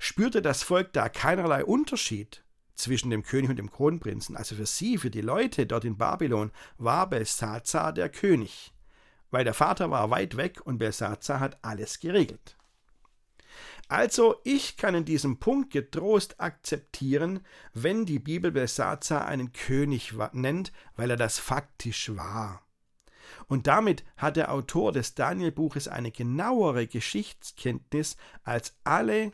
spürte 0.00 0.40
das 0.42 0.62
Volk 0.64 0.92
da 0.94 1.08
keinerlei 1.08 1.64
Unterschied 1.64 2.42
zwischen 2.74 3.10
dem 3.10 3.22
König 3.22 3.50
und 3.50 3.58
dem 3.58 3.70
Kronprinzen. 3.70 4.34
Also 4.36 4.56
für 4.56 4.66
sie, 4.66 4.96
für 4.96 5.10
die 5.10 5.20
Leute 5.20 5.66
dort 5.66 5.84
in 5.84 5.98
Babylon, 5.98 6.50
war 6.78 7.08
Belsazar 7.08 7.92
der 7.92 8.08
König, 8.08 8.72
weil 9.30 9.44
der 9.44 9.54
Vater 9.54 9.90
war 9.90 10.10
weit 10.10 10.38
weg 10.38 10.62
und 10.64 10.78
Belsazar 10.78 11.38
hat 11.38 11.58
alles 11.62 12.00
geregelt. 12.00 12.56
Also 13.88 14.40
ich 14.42 14.78
kann 14.78 14.94
in 14.94 15.04
diesem 15.04 15.38
Punkt 15.38 15.70
getrost 15.70 16.40
akzeptieren, 16.40 17.40
wenn 17.74 18.06
die 18.06 18.20
Bibel 18.20 18.52
Belsazar 18.52 19.26
einen 19.26 19.52
König 19.52 20.14
nennt, 20.32 20.72
weil 20.96 21.10
er 21.10 21.16
das 21.16 21.38
faktisch 21.38 22.16
war. 22.16 22.62
Und 23.48 23.66
damit 23.66 24.04
hat 24.16 24.36
der 24.36 24.52
Autor 24.52 24.92
des 24.92 25.14
Danielbuches 25.14 25.88
eine 25.88 26.10
genauere 26.10 26.86
Geschichtskenntnis 26.86 28.16
als 28.44 28.76
alle 28.84 29.32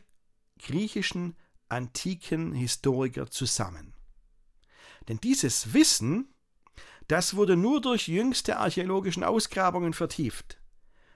griechischen 0.59 1.37
antiken 1.69 2.53
Historiker 2.53 3.31
zusammen. 3.31 3.95
Denn 5.09 5.19
dieses 5.19 5.73
Wissen, 5.73 6.35
das 7.09 7.37
wurde 7.37 7.57
nur 7.57 7.81
durch 7.81 8.09
jüngste 8.09 8.59
archäologischen 8.59 9.25
Ausgrabungen 9.25 9.93
vertieft, 9.93 10.61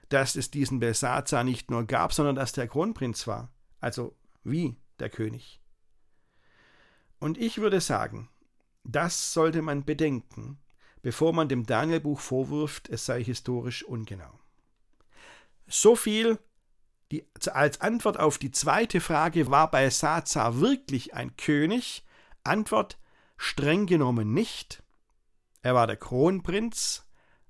dass 0.09 0.35
es 0.35 0.51
diesen 0.51 0.79
Belsazar 0.79 1.43
nicht 1.43 1.69
nur 1.71 1.85
gab, 1.85 2.13
sondern 2.13 2.35
dass 2.35 2.53
der 2.53 2.67
Kronprinz 2.67 3.27
war, 3.27 3.51
also 3.79 4.15
wie 4.43 4.77
der 4.99 5.09
König. 5.09 5.61
Und 7.19 7.37
ich 7.37 7.59
würde 7.59 7.81
sagen, 7.81 8.29
das 8.83 9.33
sollte 9.33 9.61
man 9.61 9.85
bedenken, 9.85 10.59
bevor 11.01 11.33
man 11.33 11.49
dem 11.49 11.65
Danielbuch 11.65 12.19
vorwirft, 12.19 12.89
es 12.89 13.05
sei 13.05 13.23
historisch 13.23 13.83
ungenau. 13.83 14.39
So 15.67 15.95
viel 15.95 16.39
die, 17.11 17.25
als 17.51 17.81
Antwort 17.81 18.19
auf 18.19 18.37
die 18.37 18.51
zweite 18.51 19.01
Frage, 19.01 19.51
war 19.51 19.69
Belsazar 19.69 20.59
wirklich 20.59 21.13
ein 21.13 21.35
König? 21.37 22.03
Antwort 22.43 22.97
streng 23.37 23.85
genommen 23.85 24.33
nicht. 24.33 24.81
Er 25.61 25.75
war 25.75 25.87
der 25.87 25.97
Kronprinz, 25.97 27.05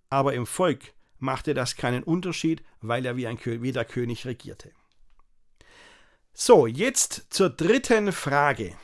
aber 0.10 0.34
im 0.34 0.46
Volk 0.46 0.94
machte 1.20 1.54
das 1.54 1.76
keinen 1.76 2.04
Unterschied, 2.04 2.64
weil 2.82 3.06
er 3.06 3.16
wie, 3.16 3.28
ein, 3.28 3.38
wie 3.44 3.72
der 3.72 3.86
König 3.86 4.26
regierte. 4.26 4.72
So, 6.34 6.66
jetzt 6.66 7.28
zur 7.30 7.50
dritten 7.50 8.12
Frage. 8.12 8.76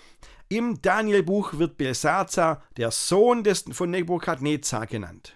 Im 0.49 0.81
Danielbuch 0.81 1.57
wird 1.57 1.77
Belsazar 1.77 2.63
der 2.77 2.91
Sohn 2.91 3.43
des, 3.43 3.65
von 3.71 3.89
Nebukadnezar 3.89 4.85
genannt. 4.85 5.33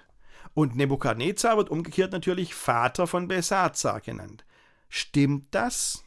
Und 0.53 0.75
Nebukadnezar 0.75 1.57
wird 1.57 1.69
umgekehrt 1.69 2.11
natürlich 2.11 2.53
Vater 2.53 3.07
von 3.07 3.27
Belsazar 3.27 3.99
genannt. 4.01 4.45
Stimmt 4.93 5.55
das? 5.55 6.03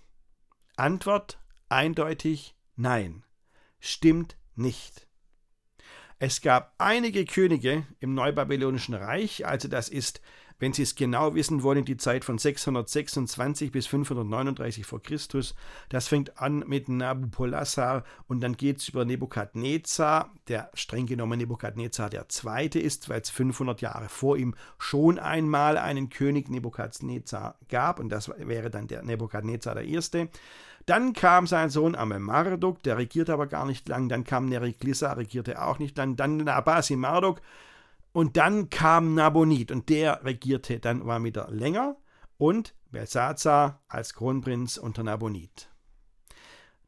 Antwort 0.76 1.38
eindeutig 1.70 2.54
nein. 2.76 3.24
Stimmt 3.80 4.36
nicht. 4.56 5.08
Es 6.18 6.42
gab 6.42 6.74
einige 6.76 7.24
Könige 7.24 7.86
im 8.00 8.12
Neubabylonischen 8.12 8.94
Reich, 8.94 9.46
also 9.46 9.68
das 9.68 9.88
ist 9.88 10.20
wenn 10.58 10.72
Sie 10.72 10.82
es 10.82 10.94
genau 10.94 11.34
wissen 11.34 11.62
wollen, 11.62 11.84
die 11.84 11.96
Zeit 11.96 12.24
von 12.24 12.38
626 12.38 13.72
bis 13.72 13.86
539 13.86 14.86
vor 14.86 15.02
Christus. 15.02 15.54
Das 15.88 16.08
fängt 16.08 16.38
an 16.40 16.64
mit 16.66 16.88
Nabopolassar 16.88 18.04
und 18.26 18.40
dann 18.40 18.56
geht 18.56 18.78
es 18.78 18.88
über 18.88 19.04
Nebukadnezar, 19.04 20.30
der 20.48 20.70
streng 20.74 21.06
genommen 21.06 21.38
Nebukadnezar 21.38 22.10
der 22.10 22.28
Zweite 22.28 22.78
ist, 22.78 23.08
weil 23.08 23.20
es 23.20 23.30
500 23.30 23.80
Jahre 23.80 24.08
vor 24.08 24.36
ihm 24.36 24.54
schon 24.78 25.18
einmal 25.18 25.76
einen 25.76 26.08
König 26.08 26.48
Nebukadnezar 26.48 27.56
gab 27.68 27.98
und 27.98 28.08
das 28.08 28.28
wäre 28.28 28.70
dann 28.70 28.86
der 28.86 29.02
Nebukadnezar 29.02 29.74
der 29.74 29.84
Erste. 29.84 30.28
Dann 30.86 31.14
kam 31.14 31.46
sein 31.46 31.70
Sohn 31.70 31.94
Amel 31.94 32.20
der 32.84 32.98
regierte 32.98 33.32
aber 33.32 33.46
gar 33.46 33.64
nicht 33.64 33.88
lang. 33.88 34.08
Dann 34.10 34.24
kam 34.24 34.46
Neriklissa, 34.46 35.14
regierte 35.14 35.62
auch 35.62 35.78
nicht 35.78 35.96
lang. 35.96 36.16
Dann 36.16 36.36
Nabasi 36.36 36.96
Marduk, 36.96 37.40
und 38.14 38.36
dann 38.36 38.70
kam 38.70 39.14
Nabonid 39.14 39.72
und 39.72 39.88
der 39.88 40.24
regierte 40.24 40.78
dann 40.78 41.04
war 41.04 41.22
wieder 41.24 41.50
länger 41.50 41.96
und 42.38 42.74
Belsazar 42.90 43.82
als 43.88 44.14
Kronprinz 44.14 44.76
unter 44.76 45.02
Nabonid. 45.02 45.68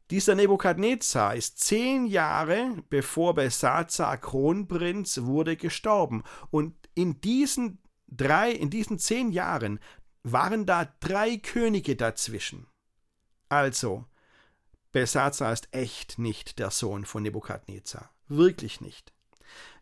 Dieser 0.09 0.35
Nebukadnezar 0.35 1.35
ist 1.35 1.59
zehn 1.59 2.07
Jahre 2.07 2.81
bevor 2.89 3.35
Belsazar 3.35 4.17
Kronprinz 4.17 5.23
wurde 5.23 5.57
gestorben. 5.57 6.23
Und 6.49 6.73
in 6.95 7.19
diesen 7.19 7.79
drei, 8.07 8.51
in 8.51 8.69
diesen 8.69 8.97
zehn 8.97 9.33
Jahren 9.33 9.81
waren 10.23 10.65
da 10.65 10.85
drei 11.01 11.35
Könige 11.35 11.97
dazwischen. 11.97 12.67
Also, 13.49 14.05
Belsazar 14.93 15.51
ist 15.51 15.67
echt 15.73 16.19
nicht 16.19 16.57
der 16.57 16.71
Sohn 16.71 17.03
von 17.03 17.23
Nebukadnezar. 17.23 18.11
Wirklich 18.29 18.79
nicht. 18.79 19.11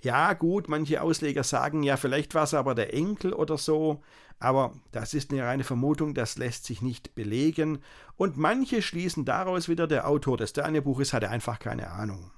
Ja, 0.01 0.34
gut, 0.34 0.67
manche 0.69 1.01
Ausleger 1.01 1.43
sagen 1.43 1.84
ja, 1.84 1.97
vielleicht 1.97 2.36
war 2.36 2.43
es 2.43 2.54
aber 2.54 2.75
der 2.75 2.93
Enkel 2.93 3.34
oder 3.34 3.58
so, 3.58 4.01
aber 4.39 4.73
das 4.91 5.13
ist 5.13 5.32
eine 5.32 5.43
reine 5.43 5.63
Vermutung, 5.63 6.13
das 6.13 6.38
lässt 6.38 6.65
sich 6.65 6.82
nicht 6.82 7.15
belegen, 7.15 7.80
und 8.17 8.38
manche 8.38 8.82
schließen 8.82 9.25
daraus 9.25 9.67
wieder, 9.69 9.88
der 9.88 10.08
Autor 10.08 10.38
des 10.38 10.54
Danielbuches 10.54 11.13
hatte 11.13 11.30
einfach 11.30 11.60
keine 11.60 11.89
Ahnung. 11.91 12.32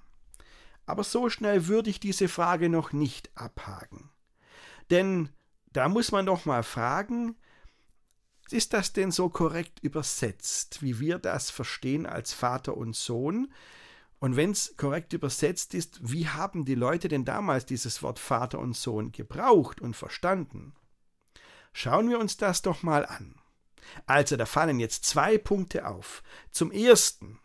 Aber 0.85 1.03
so 1.03 1.29
schnell 1.29 1.67
würde 1.67 1.89
ich 1.89 1.99
diese 1.99 2.27
Frage 2.29 2.69
noch 2.69 2.93
nicht 2.93 3.29
abhaken. 3.35 4.09
Denn 4.89 5.29
da 5.73 5.89
muss 5.89 6.11
man 6.11 6.25
doch 6.25 6.45
mal 6.45 6.63
fragen, 6.63 7.35
Ist 8.49 8.73
das 8.73 8.93
denn 8.93 9.11
so 9.11 9.29
korrekt 9.29 9.79
übersetzt, 9.81 10.81
wie 10.81 10.99
wir 10.99 11.19
das 11.19 11.49
verstehen 11.49 12.05
als 12.05 12.33
Vater 12.33 12.77
und 12.77 12.95
Sohn? 12.95 13.51
Und 14.19 14.35
wenn 14.35 14.51
es 14.51 14.75
korrekt 14.77 15.13
übersetzt 15.13 15.73
ist, 15.73 15.99
wie 16.01 16.27
haben 16.27 16.65
die 16.65 16.75
Leute 16.75 17.07
denn 17.07 17.25
damals 17.25 17.65
dieses 17.65 18.01
Wort 18.01 18.19
Vater 18.19 18.59
und 18.59 18.75
Sohn 18.75 19.11
gebraucht 19.11 19.79
und 19.79 19.95
verstanden? 19.95 20.73
Schauen 21.71 22.09
wir 22.09 22.19
uns 22.19 22.37
das 22.37 22.63
doch 22.63 22.81
mal 22.81 23.05
an. 23.05 23.35
Also 24.05 24.35
da 24.35 24.45
fallen 24.45 24.79
jetzt 24.79 25.05
zwei 25.05 25.37
Punkte 25.37 25.87
auf. 25.87 26.23
Zum 26.51 26.71
ersten, 26.71 27.39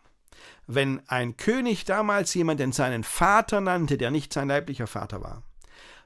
wenn 0.65 1.07
ein 1.07 1.37
König 1.37 1.85
damals 1.85 2.33
jemanden 2.33 2.71
seinen 2.71 3.03
Vater 3.03 3.61
nannte, 3.61 3.97
der 3.97 4.11
nicht 4.11 4.33
sein 4.33 4.47
leiblicher 4.47 4.87
Vater 4.87 5.21
war, 5.21 5.43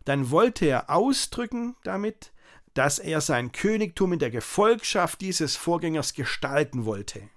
dann 0.04 0.30
wollte 0.30 0.66
er 0.66 0.90
ausdrücken 0.90 1.76
damit, 1.84 2.32
dass 2.74 3.00
er 3.00 3.22
sein 3.22 3.52
Königtum 3.52 4.14
in 4.14 4.20
der 4.20 4.30
Gefolgschaft 4.30 5.22
dieses 5.22 5.56
Vorgängers 5.56 6.14
gestalten 6.14 6.86
wollte. 6.86 7.30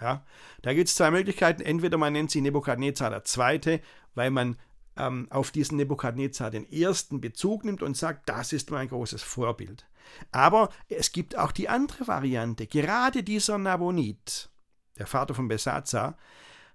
Ja, 0.00 0.24
da 0.62 0.74
gibt 0.74 0.88
es 0.88 0.94
zwei 0.96 1.10
Möglichkeiten. 1.10 1.62
Entweder 1.62 1.98
man 1.98 2.12
nennt 2.12 2.30
sie 2.30 2.40
Nebukadnezar 2.40 3.12
II., 3.12 3.80
weil 4.14 4.30
man 4.30 4.56
ähm, 4.96 5.28
auf 5.30 5.50
diesen 5.50 5.76
Nebukadnezar 5.76 6.50
den 6.50 6.70
ersten 6.70 7.20
Bezug 7.20 7.64
nimmt 7.64 7.82
und 7.82 7.96
sagt, 7.96 8.28
das 8.28 8.52
ist 8.52 8.70
mein 8.70 8.88
großes 8.88 9.22
Vorbild. 9.22 9.86
Aber 10.32 10.68
es 10.88 11.12
gibt 11.12 11.38
auch 11.38 11.52
die 11.52 11.68
andere 11.68 12.06
Variante. 12.06 12.66
Gerade 12.66 13.22
dieser 13.22 13.58
Nabonid, 13.58 14.50
der 14.98 15.06
Vater 15.06 15.34
von 15.34 15.48
Besatzer, 15.48 16.16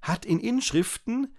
hat 0.02 0.26
in 0.26 0.40
Inschriften 0.40 1.36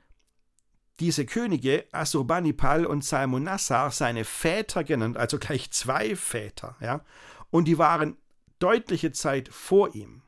diese 1.00 1.24
Könige 1.24 1.86
Assurbanipal 1.92 2.84
und 2.84 3.04
Salmonassar 3.04 3.90
seine 3.90 4.24
Väter 4.24 4.84
genannt, 4.84 5.16
also 5.16 5.38
gleich 5.38 5.70
zwei 5.70 6.14
Väter, 6.14 6.76
ja, 6.80 7.02
und 7.50 7.64
die 7.66 7.78
waren 7.78 8.18
deutliche 8.58 9.10
Zeit 9.10 9.48
vor 9.48 9.94
ihm. 9.94 10.22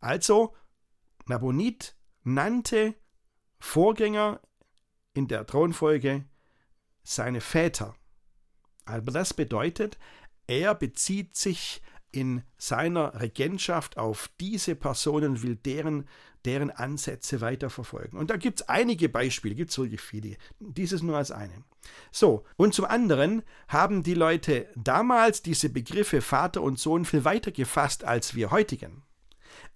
Also, 0.00 0.54
Nabonid 1.26 1.96
nannte 2.22 2.94
Vorgänger 3.58 4.40
in 5.14 5.28
der 5.28 5.46
Thronfolge 5.46 6.24
seine 7.02 7.40
Väter. 7.40 7.94
Aber 8.84 9.12
das 9.12 9.34
bedeutet, 9.34 9.98
er 10.46 10.74
bezieht 10.74 11.36
sich 11.36 11.82
in 12.10 12.42
seiner 12.56 13.20
Regentschaft 13.20 13.98
auf 13.98 14.30
diese 14.40 14.74
Personen 14.74 15.32
und 15.32 15.42
will 15.42 15.56
deren, 15.56 16.08
deren 16.44 16.70
Ansätze 16.70 17.40
weiterverfolgen. 17.40 18.18
Und 18.18 18.30
da 18.30 18.36
gibt 18.36 18.60
es 18.60 18.68
einige 18.68 19.08
Beispiele, 19.08 19.54
gibt 19.54 19.70
es 19.70 19.78
wirklich 19.78 20.00
viele. 20.00 20.36
Dieses 20.58 21.02
nur 21.02 21.16
als 21.16 21.30
eine. 21.30 21.64
So, 22.10 22.44
und 22.56 22.72
zum 22.72 22.86
anderen 22.86 23.42
haben 23.68 24.02
die 24.02 24.14
Leute 24.14 24.68
damals 24.74 25.42
diese 25.42 25.68
Begriffe 25.68 26.22
Vater 26.22 26.62
und 26.62 26.78
Sohn 26.78 27.04
viel 27.04 27.24
weiter 27.24 27.50
gefasst 27.50 28.04
als 28.04 28.34
wir 28.34 28.50
heutigen. 28.50 29.02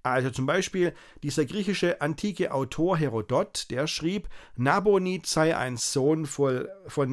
Also 0.02 0.30
zum 0.30 0.46
Beispiel 0.46 0.94
dieser 1.22 1.44
griechische 1.44 2.00
antike 2.00 2.52
Autor 2.52 2.96
Herodot, 2.96 3.70
der 3.70 3.86
schrieb, 3.86 4.28
Nabonid 4.56 5.26
sei 5.26 5.56
ein 5.56 5.76
Sohn 5.76 6.26
von 6.26 6.66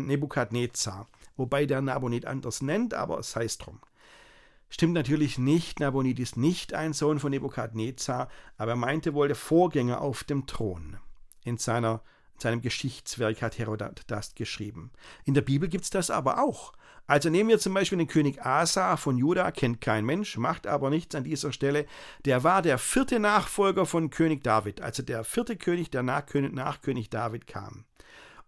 Nebukadnezar, 0.06 1.08
wobei 1.38 1.68
der 1.68 1.82
Nabonid 1.82 2.26
anders 2.26 2.62
nennt, 2.62 2.96
aber 2.96 3.20
es 3.20 3.36
heißt 3.36 3.66
drum. 3.66 3.80
Stimmt 4.72 4.94
natürlich 4.94 5.38
nicht, 5.38 5.80
Nabonid 5.80 6.20
ist 6.20 6.36
nicht 6.36 6.74
ein 6.74 6.94
Sohn 6.94 7.20
von 7.20 7.32
Nebukadnezar, 7.32 8.28
aber 8.58 8.72
er 8.72 8.78
meinte 8.78 9.14
wohl 9.14 9.28
der 9.28 9.36
Vorgänger 9.36 10.02
auf 10.02 10.24
dem 10.24 10.48
Thron. 10.48 10.98
In, 11.44 11.58
seiner, 11.58 12.02
in 12.36 12.40
seinem 12.40 12.62
Geschichtswerk 12.62 13.42
hat 13.44 13.60
Herodot 13.60 14.04
das 14.08 14.34
geschrieben. 14.34 14.92
In 15.26 15.36
der 15.36 15.42
Bibel 15.42 15.70
gibt 15.70 15.84
es 15.84 15.90
das 15.92 16.10
aber 16.10 16.44
auch. 16.44 16.74
Also 17.10 17.32
nehmen 17.32 17.50
wir 17.50 17.58
zum 17.58 17.74
Beispiel 17.74 17.98
den 17.98 18.08
König 18.08 18.46
Asa 18.46 18.96
von 18.96 19.18
Juda, 19.18 19.50
kennt 19.50 19.82
kein 19.82 20.06
Mensch, 20.06 20.38
macht 20.38 20.68
aber 20.68 20.92
nichts 20.92 21.16
an 21.16 21.24
dieser 21.24 21.52
Stelle. 21.52 21.88
Der 22.26 22.44
war 22.44 22.62
der 22.62 22.78
vierte 22.78 23.20
Nachfolger 23.20 23.88
von 23.88 24.12
König 24.12 24.44
David, 24.44 24.82
also 24.82 25.02
der 25.02 25.24
vierte 25.24 25.58
König, 25.58 25.90
der 25.90 26.04
nach 26.04 26.28
König, 26.28 26.54
nach 26.54 26.82
König 26.82 27.10
David 27.10 27.48
kam. 27.48 27.86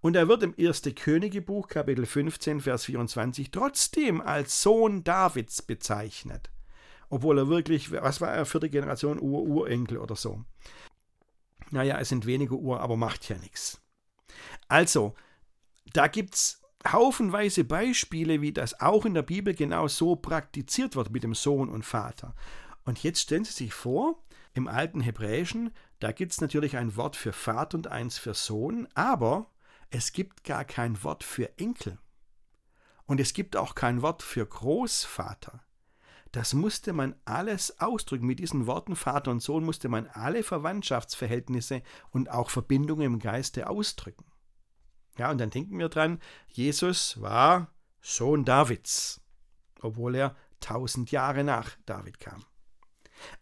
Und 0.02 0.16
er 0.16 0.28
wird 0.28 0.44
im 0.44 0.54
1. 0.60 0.84
Königebuch, 0.96 1.70
Kapitel 1.70 2.06
15, 2.06 2.62
Vers 2.62 2.86
24, 2.86 3.50
trotzdem 3.50 4.22
als 4.22 4.62
Sohn 4.62 5.04
Davids 5.04 5.64
bezeichnet. 5.64 6.52
Obwohl 7.10 7.40
er 7.40 7.50
wirklich, 7.50 7.92
was 7.92 8.22
war 8.22 8.32
er, 8.32 8.46
vierte 8.46 8.70
Generation, 8.70 9.20
Ur-Urenkel 9.20 9.98
oder 9.98 10.16
so. 10.16 10.46
Naja, 11.72 11.98
es 11.98 12.10
sind 12.10 12.28
wenige 12.28 12.58
Uhr, 12.58 12.80
aber 12.80 12.96
macht 12.96 13.28
ja 13.28 13.40
nichts. 13.40 13.82
Also, 14.68 15.16
da 15.94 16.06
gibt 16.06 16.36
es 16.36 16.61
haufenweise 16.90 17.64
Beispiele, 17.64 18.42
wie 18.42 18.52
das 18.52 18.80
auch 18.80 19.06
in 19.06 19.14
der 19.14 19.22
Bibel 19.22 19.54
genau 19.54 19.88
so 19.88 20.16
praktiziert 20.16 20.96
wird 20.96 21.12
mit 21.12 21.24
dem 21.24 21.36
Sohn 21.36 21.70
und 21.70 21.86
Vater. 21.86 22.36
Und 22.86 23.04
jetzt 23.04 23.22
stellen 23.22 23.46
Sie 23.46 23.54
sich 23.54 23.74
vor, 23.74 24.24
im 24.54 24.68
alten 24.68 25.02
Hebräischen, 25.02 25.72
da 26.00 26.12
gibt 26.12 26.32
es 26.32 26.42
natürlich 26.42 26.78
ein 26.78 26.96
Wort 26.96 27.16
für 27.16 27.32
Vater 27.32 27.78
und 27.78 27.88
eins 27.88 28.18
für 28.18 28.34
Sohn, 28.34 28.88
aber 28.96 29.48
es 29.90 30.14
gibt 30.14 30.44
gar 30.44 30.66
kein 30.66 31.04
Wort 31.04 31.24
für 31.24 31.58
Enkel. 31.58 31.98
Und 33.06 33.20
es 33.20 33.34
gibt 33.34 33.56
auch 33.56 33.76
kein 33.76 34.02
Wort 34.02 34.24
für 34.24 34.46
Großvater. 34.46 35.62
Das 36.32 36.54
musste 36.54 36.94
man 36.94 37.16
alles 37.26 37.80
ausdrücken. 37.82 38.26
Mit 38.26 38.40
diesen 38.40 38.68
Worten 38.68 38.96
Vater 38.96 39.32
und 39.32 39.42
Sohn 39.42 39.66
musste 39.66 39.90
man 39.90 40.08
alle 40.08 40.44
Verwandtschaftsverhältnisse 40.44 41.84
und 42.12 42.32
auch 42.32 42.50
Verbindungen 42.50 43.06
im 43.06 43.20
Geiste 43.20 43.70
ausdrücken. 43.70 44.26
Ja, 45.18 45.32
und 45.32 45.38
dann 45.38 45.50
denken 45.50 45.78
wir 45.78 45.90
dran, 45.90 46.20
Jesus 46.48 47.22
war 47.22 47.68
Sohn 48.02 48.46
Davids, 48.46 49.22
obwohl 49.82 50.16
er 50.16 50.36
tausend 50.60 51.12
Jahre 51.12 51.44
nach 51.44 51.72
David 51.86 52.20
kam. 52.20 52.46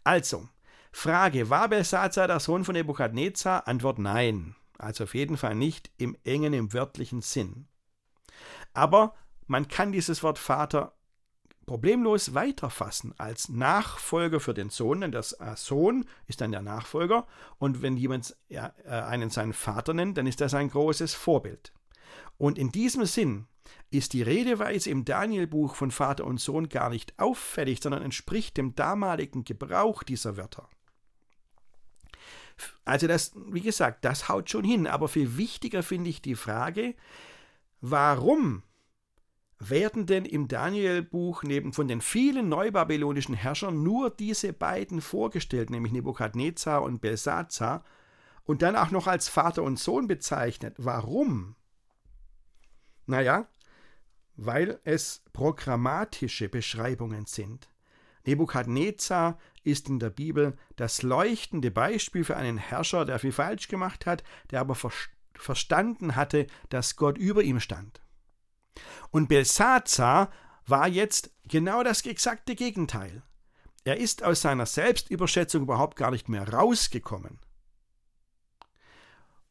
Also, 0.04 0.48
Frage, 0.92 1.50
war 1.50 1.70
Belsazar 1.70 2.28
der 2.28 2.40
Sohn 2.40 2.66
von 2.66 2.74
Nebukadnezar? 2.74 3.68
Antwort 3.68 4.00
nein. 4.00 4.56
Also 4.78 5.04
auf 5.04 5.14
jeden 5.14 5.38
Fall 5.38 5.56
nicht 5.56 5.92
im 5.98 6.18
engen, 6.24 6.54
im 6.54 6.74
wörtlichen 6.74 7.22
Sinn. 7.22 7.68
Aber 8.74 9.14
man 9.46 9.68
kann 9.68 9.92
dieses 9.92 10.24
Wort 10.24 10.40
Vater 10.40 10.94
problemlos 11.70 12.34
weiterfassen 12.34 13.14
als 13.20 13.48
Nachfolger 13.48 14.40
für 14.40 14.56
den 14.56 14.72
Sohn, 14.72 15.02
denn 15.02 15.12
der 15.12 15.24
äh, 15.40 15.56
Sohn 15.56 16.06
ist 16.26 16.42
dann 16.42 16.52
der 16.52 16.64
Nachfolger 16.64 17.28
und 17.60 17.84
wenn 17.84 17.96
jemand 17.96 18.36
äh, 18.50 18.60
einen 18.88 19.30
seinen 19.30 19.54
Vater 19.54 19.94
nennt, 19.94 20.18
dann 20.18 20.26
ist 20.26 20.42
das 20.42 20.56
ein 20.56 20.72
großes 20.72 21.14
Vorbild. 21.14 21.72
Und 22.40 22.58
in 22.58 22.72
diesem 22.72 23.06
Sinn 23.06 23.46
ist 23.92 24.14
die 24.14 24.24
Redeweise 24.24 24.90
im 24.90 25.06
Danielbuch 25.06 25.76
von 25.76 25.92
Vater 25.92 26.26
und 26.26 26.40
Sohn 26.40 26.70
gar 26.70 26.90
nicht 26.90 27.14
auffällig, 27.20 27.84
sondern 27.84 28.02
entspricht 28.02 28.58
dem 28.58 28.74
damaligen 28.74 29.44
Gebrauch 29.44 30.02
dieser 30.02 30.38
Wörter. 30.38 30.68
Also 32.84 33.06
das, 33.06 33.34
wie 33.46 33.62
gesagt, 33.62 34.06
das 34.06 34.28
haut 34.28 34.50
schon 34.50 34.64
hin, 34.64 34.88
aber 34.88 35.08
viel 35.08 35.38
wichtiger 35.38 35.84
finde 35.84 36.10
ich 36.10 36.24
die 36.24 36.34
Frage, 36.34 36.96
warum 37.80 38.64
werden 39.60 40.06
denn 40.06 40.24
im 40.26 40.48
Danielbuch 40.48 41.44
neben 41.44 41.74
von 41.74 41.88
den 41.88 42.00
vielen 42.02 42.48
neubabylonischen 42.48 43.36
Herrschern 43.36 43.84
nur 43.84 44.10
diese 44.10 44.54
beiden 44.54 45.02
vorgestellt, 45.02 45.70
nämlich 45.70 45.92
Nebukadnezar 45.92 46.82
und 46.82 47.02
Belsazar, 47.02 47.84
und 48.46 48.62
dann 48.62 48.76
auch 48.76 48.90
noch 48.90 49.06
als 49.06 49.28
Vater 49.28 49.62
und 49.62 49.78
Sohn 49.78 50.08
bezeichnet. 50.08 50.76
Warum? 50.78 51.56
Naja, 53.06 53.48
weil 54.38 54.80
es 54.86 55.24
programmatische 55.34 56.48
Beschreibungen 56.48 57.26
sind. 57.26 57.70
Nebukadnezar 58.26 59.38
ist 59.64 59.90
in 59.90 60.00
der 60.00 60.10
Bibel 60.10 60.58
das 60.78 61.04
leuchtende 61.04 61.70
Beispiel 61.70 62.24
für 62.24 62.38
einen 62.38 62.58
Herrscher, 62.58 63.06
der 63.06 63.20
viel 63.20 63.32
falsch 63.34 63.68
gemacht 63.68 64.06
hat, 64.06 64.24
der 64.52 64.62
aber 64.62 64.76
verstanden 65.36 66.16
hatte, 66.16 66.48
dass 66.70 66.96
Gott 66.96 67.18
über 67.18 67.44
ihm 67.44 67.60
stand. 67.60 68.02
Und 69.12 69.30
Belsazar 69.30 70.32
war 70.66 70.88
jetzt 70.88 71.32
genau 71.48 71.84
das 71.84 72.06
exakte 72.06 72.56
Gegenteil. 72.56 73.24
Er 73.84 73.98
ist 73.98 74.24
aus 74.24 74.42
seiner 74.42 74.66
Selbstüberschätzung 74.66 75.64
überhaupt 75.64 75.96
gar 75.96 76.12
nicht 76.12 76.30
mehr 76.30 76.48
rausgekommen. 76.48 77.40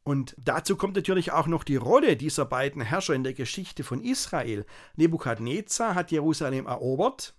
Und 0.03 0.35
dazu 0.39 0.75
kommt 0.75 0.95
natürlich 0.95 1.31
auch 1.31 1.47
noch 1.47 1.63
die 1.63 1.75
Rolle 1.75 2.15
dieser 2.15 2.45
beiden 2.45 2.81
Herrscher 2.81 3.13
in 3.13 3.23
der 3.23 3.33
Geschichte 3.33 3.83
von 3.83 4.01
Israel. 4.01 4.65
Nebukadnezar 4.95 5.93
hat 5.93 6.11
Jerusalem 6.11 6.65
erobert, 6.65 7.35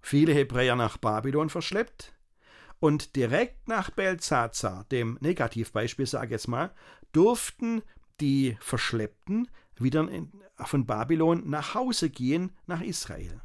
viele 0.00 0.32
Hebräer 0.32 0.76
nach 0.76 0.96
Babylon 0.96 1.50
verschleppt 1.50 2.12
und 2.80 3.16
direkt 3.16 3.68
nach 3.68 3.90
Belsazar, 3.90 4.84
dem 4.90 5.18
Negativbeispiel 5.20 6.06
sage 6.06 6.26
ich 6.26 6.32
jetzt 6.32 6.48
mal, 6.48 6.74
durften 7.12 7.82
die 8.20 8.56
Verschleppten 8.60 9.48
wieder 9.78 10.08
von 10.56 10.86
Babylon 10.86 11.48
nach 11.48 11.74
Hause 11.74 12.10
gehen 12.10 12.52
nach 12.66 12.80
Israel. 12.80 13.40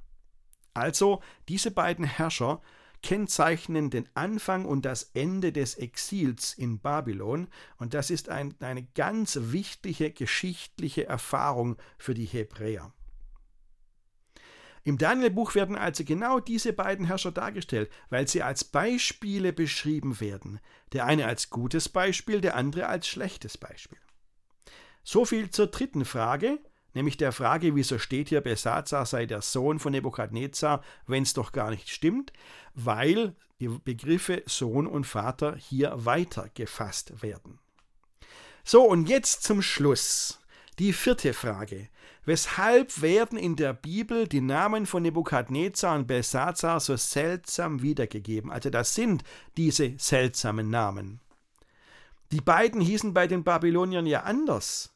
Also 0.74 1.22
diese 1.48 1.72
beiden 1.72 2.06
Herrscher 2.06 2.62
kennzeichnen 3.02 3.89
den 3.89 4.10
Anfang 4.13 4.65
und 4.65 4.86
das 4.86 5.04
Ende 5.13 5.52
des 5.52 5.76
Exils 5.76 6.54
in 6.54 6.80
Babylon 6.80 7.48
und 7.78 7.94
das 7.94 8.10
ist 8.10 8.30
ein, 8.30 8.56
eine 8.60 8.84
ganz 8.84 9.39
wichtige 9.42 10.12
geschichtliche 10.12 11.08
Erfahrung 11.08 11.78
für 11.98 12.13
die 12.13 12.26
Hebräer. 12.26 12.94
Im 14.84 14.98
Danielbuch 14.98 15.56
werden 15.56 15.76
also 15.76 16.04
genau 16.04 16.39
diese 16.39 16.74
beiden 16.74 17.06
Herrscher 17.06 17.32
dargestellt, 17.32 17.92
weil 18.10 18.28
sie 18.28 18.42
als 18.42 18.63
Beispiele 18.63 19.54
beschrieben 19.54 20.20
werden. 20.20 20.60
Der 20.94 21.06
eine 21.06 21.26
als 21.26 21.50
gutes 21.50 21.89
Beispiel, 21.89 22.42
der 22.42 22.56
andere 22.56 22.88
als 22.88 23.08
schlechtes 23.08 23.58
Beispiel. 23.58 24.00
So 25.12 25.26
viel 25.26 25.50
zur 25.50 25.65
dritten 25.65 26.06
Frage, 26.06 26.60
nämlich 26.93 27.17
der 27.17 27.32
Frage, 27.32 27.74
wieso 27.74 27.98
steht 27.98 28.30
hier, 28.30 28.41
Besazar 28.41 29.08
sei 29.08 29.26
der 29.26 29.41
Sohn 29.41 29.80
von 29.80 29.91
Nebukadnezar, 29.91 30.84
wenn 31.08 31.24
es 31.24 31.34
doch 31.34 31.52
gar 31.52 31.72
nicht 31.72 31.89
stimmt, 31.89 32.32
weil 32.76 33.36
die 33.60 33.69
Begriffe 33.69 34.43
Sohn 34.45 34.86
und 34.86 35.06
Vater 35.06 35.56
hier 35.56 36.06
weiter 36.06 36.52
gefasst 36.54 37.24
werden. 37.24 37.58
So, 38.63 38.84
und 38.84 39.10
jetzt 39.10 39.41
zum 39.41 39.63
Schluss. 39.63 40.41
Die 40.78 40.93
vierte 40.93 41.34
Frage. 41.34 41.89
Weshalb 42.26 43.02
werden 43.02 43.39
in 43.39 43.56
der 43.56 43.74
Bibel 43.74 44.28
die 44.28 44.41
Namen 44.41 44.86
von 44.86 45.02
Nebukadnezar 45.02 45.95
und 45.95 46.06
Belsazar 46.06 46.80
so 46.80 46.95
seltsam 46.95 47.82
wiedergegeben? 47.82 48.52
Also 48.52 48.69
das 48.69 48.93
sind 48.93 49.24
diese 49.58 49.95
seltsamen 49.98 50.69
Namen. 50.69 51.19
Die 52.32 52.41
beiden 52.41 52.80
hießen 52.80 53.15
bei 53.15 53.26
den 53.26 53.43
Babyloniern 53.43 54.06
ja 54.06 54.22
anders. 54.22 54.93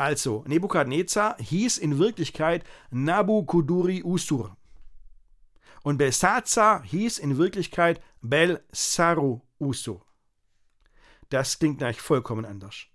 Also, 0.00 0.44
Nebukadnezar 0.46 1.36
hieß 1.36 1.76
in 1.76 1.98
Wirklichkeit 1.98 2.64
Nabukuduri 2.90 4.02
Usur. 4.02 4.56
Und 5.82 5.98
Belsazar 5.98 6.82
hieß 6.84 7.18
in 7.18 7.36
Wirklichkeit 7.36 8.00
Belsaru 8.22 9.42
Usur. 9.58 10.02
Das 11.28 11.58
klingt 11.58 11.76
gleich 11.76 12.00
vollkommen 12.00 12.46
anders. 12.46 12.86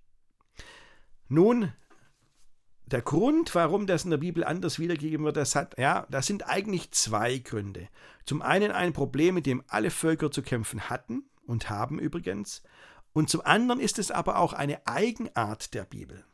Nun, 1.27 1.73
der 2.87 3.03
Grund, 3.03 3.53
warum 3.53 3.85
das 3.85 4.03
in 4.03 4.09
der 4.09 4.17
Bibel 4.17 4.43
anders 4.43 4.79
wiedergegeben 4.79 5.27
wird, 5.27 5.37
das 5.37 5.53
hat, 5.53 5.77
ja, 5.77 6.07
das 6.09 6.25
sind 6.25 6.49
eigentlich 6.49 6.89
zwei 6.89 7.37
Gründe. 7.37 7.87
Zum 8.25 8.41
einen 8.41 8.71
ein 8.71 8.93
Problem, 8.93 9.35
mit 9.35 9.45
dem 9.45 9.63
alle 9.67 9.91
Völker 9.91 10.31
zu 10.31 10.41
kämpfen 10.41 10.89
hatten 10.89 11.29
und 11.45 11.69
haben 11.69 11.99
übrigens. 11.99 12.63
Und 13.13 13.29
zum 13.29 13.41
anderen 13.41 13.79
ist 13.79 13.99
es 13.99 14.09
aber 14.09 14.39
auch 14.39 14.53
eine 14.53 14.87
Eigenart 14.87 15.75
der 15.75 15.83
Bibel. 15.83 16.25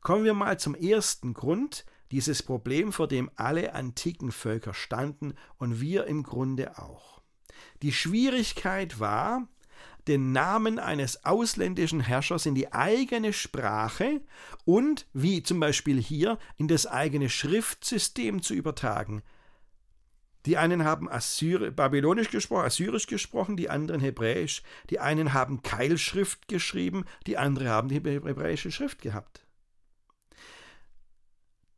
Kommen 0.00 0.24
wir 0.24 0.34
mal 0.34 0.58
zum 0.58 0.74
ersten 0.74 1.34
Grund, 1.34 1.84
dieses 2.10 2.42
Problem, 2.42 2.92
vor 2.92 3.08
dem 3.08 3.30
alle 3.36 3.74
antiken 3.74 4.32
Völker 4.32 4.74
standen 4.74 5.34
und 5.58 5.80
wir 5.80 6.06
im 6.06 6.22
Grunde 6.22 6.78
auch. 6.78 7.20
Die 7.82 7.92
Schwierigkeit 7.92 9.00
war, 9.00 9.48
den 10.06 10.32
Namen 10.32 10.78
eines 10.78 11.24
ausländischen 11.24 12.00
Herrschers 12.00 12.46
in 12.46 12.54
die 12.54 12.72
eigene 12.72 13.32
Sprache 13.32 14.22
und, 14.64 15.06
wie 15.12 15.42
zum 15.42 15.60
Beispiel 15.60 16.00
hier, 16.00 16.38
in 16.56 16.66
das 16.66 16.86
eigene 16.86 17.28
Schriftsystem 17.28 18.42
zu 18.42 18.54
übertragen. 18.54 19.22
Die 20.46 20.56
einen 20.56 20.84
haben 20.84 21.10
Assyri 21.10 21.70
Babylonisch 21.70 22.30
gesprochen, 22.30 22.64
Assyrisch 22.64 23.06
gesprochen, 23.06 23.56
die 23.58 23.68
anderen 23.68 24.00
Hebräisch. 24.00 24.62
Die 24.88 24.98
einen 24.98 25.34
haben 25.34 25.62
Keilschrift 25.62 26.48
geschrieben, 26.48 27.04
die 27.26 27.36
anderen 27.36 27.68
haben 27.68 27.88
die 27.88 27.96
hebräische 27.96 28.70
Schrift 28.70 29.02
gehabt. 29.02 29.47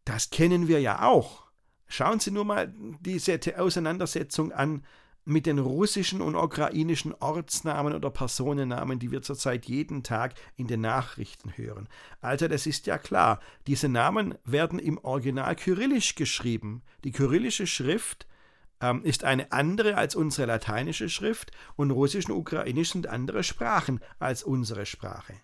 Das 0.05 0.31
kennen 0.31 0.69
wir 0.69 0.81
ja 0.81 1.03
auch. 1.03 1.45
Schauen 1.87 2.21
Sie 2.21 2.31
nur 2.31 2.45
mal 2.45 2.73
diese 3.01 3.41
Auseinandersetzung 3.57 4.53
an 4.53 4.85
mit 5.25 5.47
den 5.47 5.59
russischen 5.59 6.23
und 6.23 6.35
ukrainischen 6.35 7.15
Ortsnamen 7.15 7.95
oder 7.95 8.11
Personennamen, 8.11 8.99
die 8.99 9.11
wir 9.11 9.23
zurzeit 9.23 9.67
jeden 9.67 10.03
Tag 10.03 10.35
in 10.57 10.67
den 10.67 10.81
Nachrichten 10.81 11.57
hören. 11.57 11.89
Also 12.21 12.49
das 12.49 12.67
ist 12.67 12.87
ja 12.87 12.99
klar, 12.99 13.41
diese 13.67 13.89
Namen 13.89 14.37
werden 14.45 14.79
im 14.79 14.99
Original 14.99 15.55
kyrillisch 15.57 16.15
geschrieben. 16.15 16.83
Die 17.05 17.13
kyrillische 17.13 17.67
Schrift 17.67 18.27
ähm, 18.81 19.05
ist 19.05 19.25
eine 19.25 19.53
andere 19.53 19.97
als 19.97 20.15
unsere 20.15 20.47
lateinische 20.47 21.09
Schrift 21.09 21.53
und 21.77 21.91
Russisch 21.91 22.27
und 22.27 22.37
Ukrainisch 22.37 22.93
sind 22.93 23.07
andere 23.07 23.43
Sprachen 23.43 24.01
als 24.19 24.43
unsere 24.43 24.87
Sprache. 24.87 25.35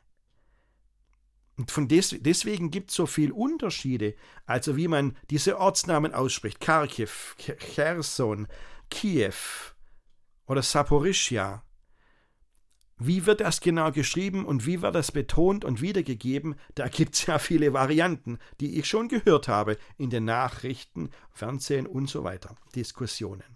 Und 1.57 1.71
von 1.71 1.89
des, 1.89 2.15
deswegen 2.21 2.71
gibt 2.71 2.91
es 2.91 2.97
so 2.97 3.07
viele 3.07 3.33
Unterschiede, 3.33 4.15
also 4.45 4.77
wie 4.77 4.89
man 4.89 5.17
diese 5.31 5.59
Ortsnamen 5.59 6.13
ausspricht. 6.13 6.61
Kharkiv, 6.61 7.35
Cherson, 7.39 8.47
Kiew 8.91 9.33
oder 10.47 10.63
Saporischia. 10.63 11.63
Wie 12.99 13.27
wird 13.27 13.41
das 13.41 13.61
genau 13.61 13.91
geschrieben 13.93 14.47
und 14.47 14.67
wie 14.67 14.81
wird 14.81 14.95
das 14.95 15.13
betont 15.13 15.65
und 15.65 15.83
wiedergegeben? 15.83 16.57
Da 16.75 16.89
gibt 16.89 17.15
es 17.15 17.27
ja 17.27 17.39
viele 17.39 17.73
Varianten, 17.75 18.39
die 18.61 18.79
ich 18.79 18.87
schon 18.87 19.09
gehört 19.09 19.49
habe 19.49 19.77
in 19.99 20.09
den 20.09 20.25
Nachrichten, 20.25 21.11
Fernsehen 21.31 21.87
und 21.87 22.09
so 22.09 22.25
weiter. 22.25 22.57
Diskussionen. 22.75 23.56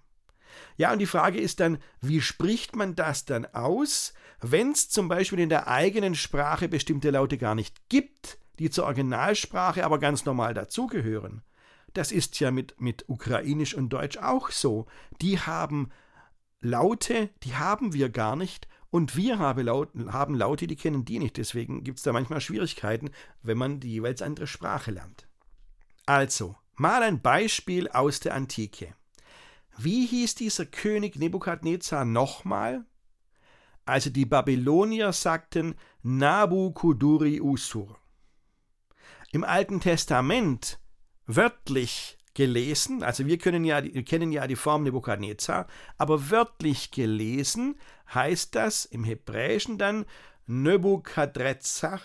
Ja, 0.77 0.93
und 0.93 0.99
die 0.99 1.07
Frage 1.07 1.39
ist 1.39 1.61
dann, 1.61 1.79
wie 2.01 2.21
spricht 2.21 2.77
man 2.77 2.95
das 2.95 3.25
dann 3.25 3.47
aus, 3.47 4.15
wenn 4.41 4.73
es 4.73 4.89
zum 4.89 5.09
Beispiel 5.09 5.41
in 5.41 5.49
der 5.49 5.69
eigenen 5.69 6.15
Sprache 6.15 6.69
bestimmte 6.69 7.11
Laute 7.11 7.39
gar 7.39 7.55
nicht 7.55 7.89
gibt, 7.89 8.39
die 8.59 8.71
zur 8.71 8.85
Originalsprache 8.85 9.85
aber 9.85 9.99
ganz 9.99 10.25
normal 10.25 10.55
dazugehören? 10.55 11.43
Das 11.93 12.13
ist 12.13 12.39
ja 12.41 12.51
mit, 12.51 12.81
mit 12.81 13.09
Ukrainisch 13.09 13.75
und 13.75 13.91
Deutsch 13.91 14.19
auch 14.19 14.51
so. 14.51 14.87
Die 15.21 15.41
haben 15.41 15.91
Laute, 16.61 17.31
die 17.43 17.57
haben 17.57 17.93
wir 17.93 18.11
gar 18.11 18.37
nicht 18.37 18.69
und 18.91 19.17
wir 19.17 19.39
haben 19.39 19.65
Laute, 19.65 20.13
haben 20.13 20.35
Laute 20.35 20.67
die 20.67 20.77
kennen 20.77 21.05
die 21.05 21.19
nicht. 21.19 21.37
Deswegen 21.37 21.85
gibt 21.85 21.99
es 21.99 22.05
da 22.05 22.13
manchmal 22.13 22.41
Schwierigkeiten, 22.41 23.11
wenn 23.43 23.59
man 23.59 23.81
die 23.81 23.91
jeweils 23.91 24.23
andere 24.23 24.47
Sprache 24.47 24.91
lernt. 24.91 25.27
Also, 26.07 26.57
mal 26.75 27.03
ein 27.03 27.21
Beispiel 27.21 27.89
aus 27.89 28.21
der 28.21 28.35
Antike. 28.35 28.95
Wie 29.83 30.05
hieß 30.05 30.35
dieser 30.35 30.67
König 30.67 31.17
Nebukadnezar 31.17 32.05
nochmal? 32.05 32.85
Also 33.87 34.11
die 34.11 34.27
Babylonier 34.27 35.11
sagten 35.15 35.75
Nabukuduri 36.03 37.41
Usur. 37.41 37.97
Im 39.33 39.43
Alten 39.43 39.81
Testament 39.81 40.79
wörtlich 41.25 42.19
gelesen, 42.35 43.03
also 43.03 43.25
wir, 43.25 43.39
können 43.39 43.65
ja, 43.65 43.83
wir 43.83 44.05
kennen 44.05 44.33
ja 44.33 44.47
die 44.47 44.57
Form 44.57 44.83
Nebukadnezar, 44.83 45.67
aber 45.97 46.29
wörtlich 46.29 46.91
gelesen 46.91 47.79
heißt 48.13 48.55
das 48.55 48.85
im 48.85 49.03
Hebräischen 49.03 49.79
dann 49.79 50.05
Nebukadrezar 50.47 52.03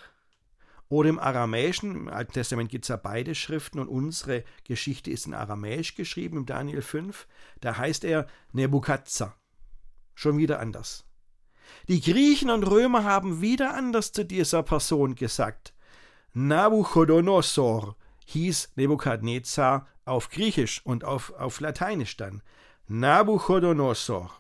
oder 0.90 1.10
im 1.10 1.20
Aramäischen, 1.20 1.96
im 1.96 2.08
Alten 2.10 2.34
Testament 2.34 2.70
gibt 2.70 2.86
es 2.86 2.90
ja 2.90 2.98
beide 2.98 3.34
Schriften 3.36 3.80
und 3.80 3.88
unsere 3.88 4.44
Geschichte 4.64 5.10
ist 5.10 5.26
in 5.26 5.34
Aramäisch 5.34 5.96
geschrieben, 5.96 6.38
im 6.38 6.46
Daniel 6.46 6.82
5, 6.82 7.28
da 7.62 7.78
heißt 7.78 8.04
er 8.04 8.28
Nebukadzer. 8.52 9.36
Schon 10.14 10.38
wieder 10.38 10.60
anders. 10.60 11.06
Die 11.88 12.02
Griechen 12.02 12.50
und 12.50 12.64
Römer 12.64 13.04
haben 13.04 13.42
wieder 13.42 13.74
anders 13.74 14.12
zu 14.12 14.24
dieser 14.24 14.64
Person 14.64 15.16
gesagt. 15.16 15.74
Nabuchodonosor 16.34 17.96
hieß 18.26 18.74
Nebukadnezar 18.76 19.88
auf 20.06 20.30
Griechisch 20.30 20.86
und 20.86 21.04
auf, 21.04 21.32
auf 21.34 21.60
Lateinisch 21.60 22.18
dann. 22.18 22.44
Nabuchodonosor. 22.88 24.32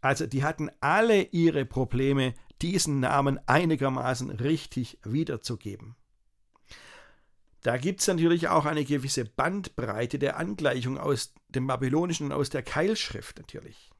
Also 0.00 0.26
die 0.26 0.44
hatten 0.44 0.70
alle 0.80 1.22
ihre 1.22 1.64
Probleme, 1.64 2.34
diesen 2.62 3.00
Namen 3.00 3.38
einigermaßen 3.46 4.30
richtig 4.30 4.98
wiederzugeben. 5.04 5.96
Da 7.62 7.76
gibt 7.76 8.00
es 8.00 8.06
natürlich 8.06 8.48
auch 8.48 8.66
eine 8.66 8.84
gewisse 8.84 9.24
Bandbreite 9.24 10.18
der 10.18 10.38
Angleichung 10.38 10.96
aus 10.96 11.34
dem 11.48 11.66
Babylonischen 11.66 12.26
und 12.26 12.32
aus 12.32 12.50
der 12.50 12.62
Keilschrift 12.62 13.38
natürlich. 13.38 13.90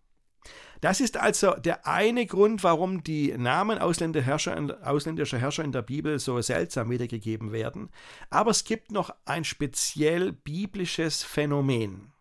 Das 0.81 1.01
ist 1.01 1.17
also 1.17 1.55
der 1.55 1.87
eine 1.87 2.25
Grund, 2.27 2.63
warum 2.63 3.03
die 3.03 3.37
Namen 3.37 3.79
ausländischer 3.79 5.39
Herrscher, 5.39 5.65
in 5.65 5.73
der 5.73 5.83
Bibel 5.83 6.19
so 6.21 6.41
seltsam 6.41 6.91
wiedergegeben 6.91 7.51
werden. 7.51 7.91
Aber 8.31 8.53
es 8.53 8.63
gibt 8.63 8.93
noch 8.93 9.11
ein 9.25 9.45
speziell 9.45 10.33
biblisches 10.33 11.25
Phänomen. 11.25 12.13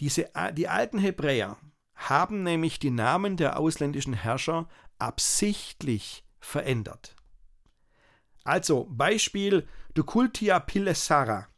Diese, 0.00 0.28
die 0.52 0.68
alten 0.68 0.98
Hebräer 0.98 1.56
haben 1.94 2.42
nämlich 2.42 2.78
die 2.78 2.90
Namen 2.90 3.38
der 3.38 3.58
ausländischen 3.58 4.12
Herrscher 4.12 4.68
absichtlich 4.98 6.24
verändert. 6.40 7.16
Also 8.44 8.86
Beispiel 8.90 9.66
Dukultia 9.94 10.60
Pilesara. 10.60 11.48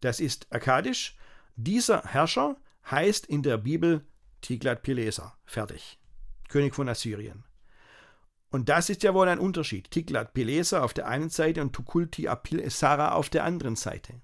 Das 0.00 0.20
ist 0.20 0.46
akkadisch. 0.50 1.16
Dieser 1.56 2.02
Herrscher 2.02 2.56
heißt 2.90 3.26
in 3.26 3.42
der 3.42 3.58
Bibel 3.58 4.06
Tiglat-Pileser. 4.40 5.36
Fertig. 5.44 5.98
König 6.48 6.74
von 6.74 6.88
Assyrien. 6.88 7.44
Und 8.50 8.68
das 8.68 8.88
ist 8.88 9.02
ja 9.02 9.12
wohl 9.12 9.28
ein 9.28 9.38
Unterschied. 9.38 9.90
Tiglat-Pileser 9.90 10.82
auf 10.84 10.94
der 10.94 11.08
einen 11.08 11.30
Seite 11.30 11.60
und 11.62 11.72
Tukulti-Apil-Esara 11.72 13.12
auf 13.12 13.28
der 13.28 13.44
anderen 13.44 13.76
Seite. 13.76 14.20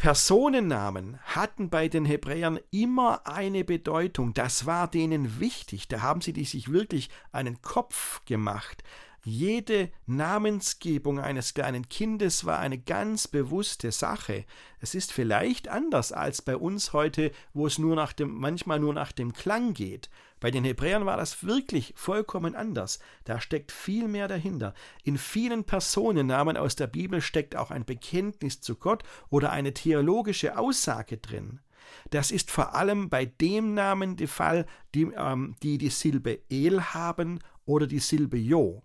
Personennamen 0.00 1.18
hatten 1.24 1.68
bei 1.68 1.88
den 1.88 2.06
Hebräern 2.06 2.58
immer 2.70 3.26
eine 3.26 3.64
Bedeutung. 3.64 4.32
Das 4.32 4.64
war 4.64 4.88
denen 4.88 5.40
wichtig. 5.40 5.88
Da 5.88 6.00
haben 6.00 6.22
sie 6.22 6.32
sich 6.42 6.72
wirklich 6.72 7.10
einen 7.32 7.60
Kopf 7.60 8.24
gemacht. 8.24 8.82
Jede 9.22 9.90
Namensgebung 10.06 11.20
eines 11.20 11.52
kleinen 11.52 11.90
Kindes 11.90 12.46
war 12.46 12.58
eine 12.58 12.78
ganz 12.78 13.28
bewusste 13.28 13.92
Sache. 13.92 14.46
Es 14.78 14.94
ist 14.94 15.12
vielleicht 15.12 15.68
anders 15.68 16.10
als 16.10 16.40
bei 16.40 16.56
uns 16.56 16.94
heute, 16.94 17.30
wo 17.52 17.66
es 17.66 17.78
nur 17.78 17.96
nach 17.96 18.14
dem, 18.14 18.34
manchmal 18.34 18.80
nur 18.80 18.94
nach 18.94 19.12
dem 19.12 19.34
Klang 19.34 19.74
geht. 19.74 20.08
Bei 20.40 20.50
den 20.50 20.64
Hebräern 20.64 21.04
war 21.04 21.18
das 21.18 21.44
wirklich 21.44 21.92
vollkommen 21.96 22.54
anders. 22.54 22.98
Da 23.24 23.42
steckt 23.42 23.72
viel 23.72 24.08
mehr 24.08 24.26
dahinter. 24.26 24.72
In 25.04 25.18
vielen 25.18 25.64
Personennamen 25.64 26.56
aus 26.56 26.74
der 26.74 26.86
Bibel 26.86 27.20
steckt 27.20 27.56
auch 27.56 27.70
ein 27.70 27.84
Bekenntnis 27.84 28.62
zu 28.62 28.76
Gott 28.76 29.02
oder 29.28 29.52
eine 29.52 29.74
theologische 29.74 30.56
Aussage 30.56 31.18
drin. 31.18 31.60
Das 32.08 32.30
ist 32.30 32.50
vor 32.50 32.74
allem 32.74 33.10
bei 33.10 33.26
dem 33.26 33.74
Namen 33.74 34.16
der 34.16 34.28
Fall, 34.28 34.64
die, 34.94 35.10
ähm, 35.14 35.56
die 35.62 35.76
die 35.76 35.90
Silbe 35.90 36.40
El 36.48 36.80
haben 36.80 37.40
oder 37.66 37.86
die 37.86 37.98
Silbe 37.98 38.38
Jo. 38.38 38.82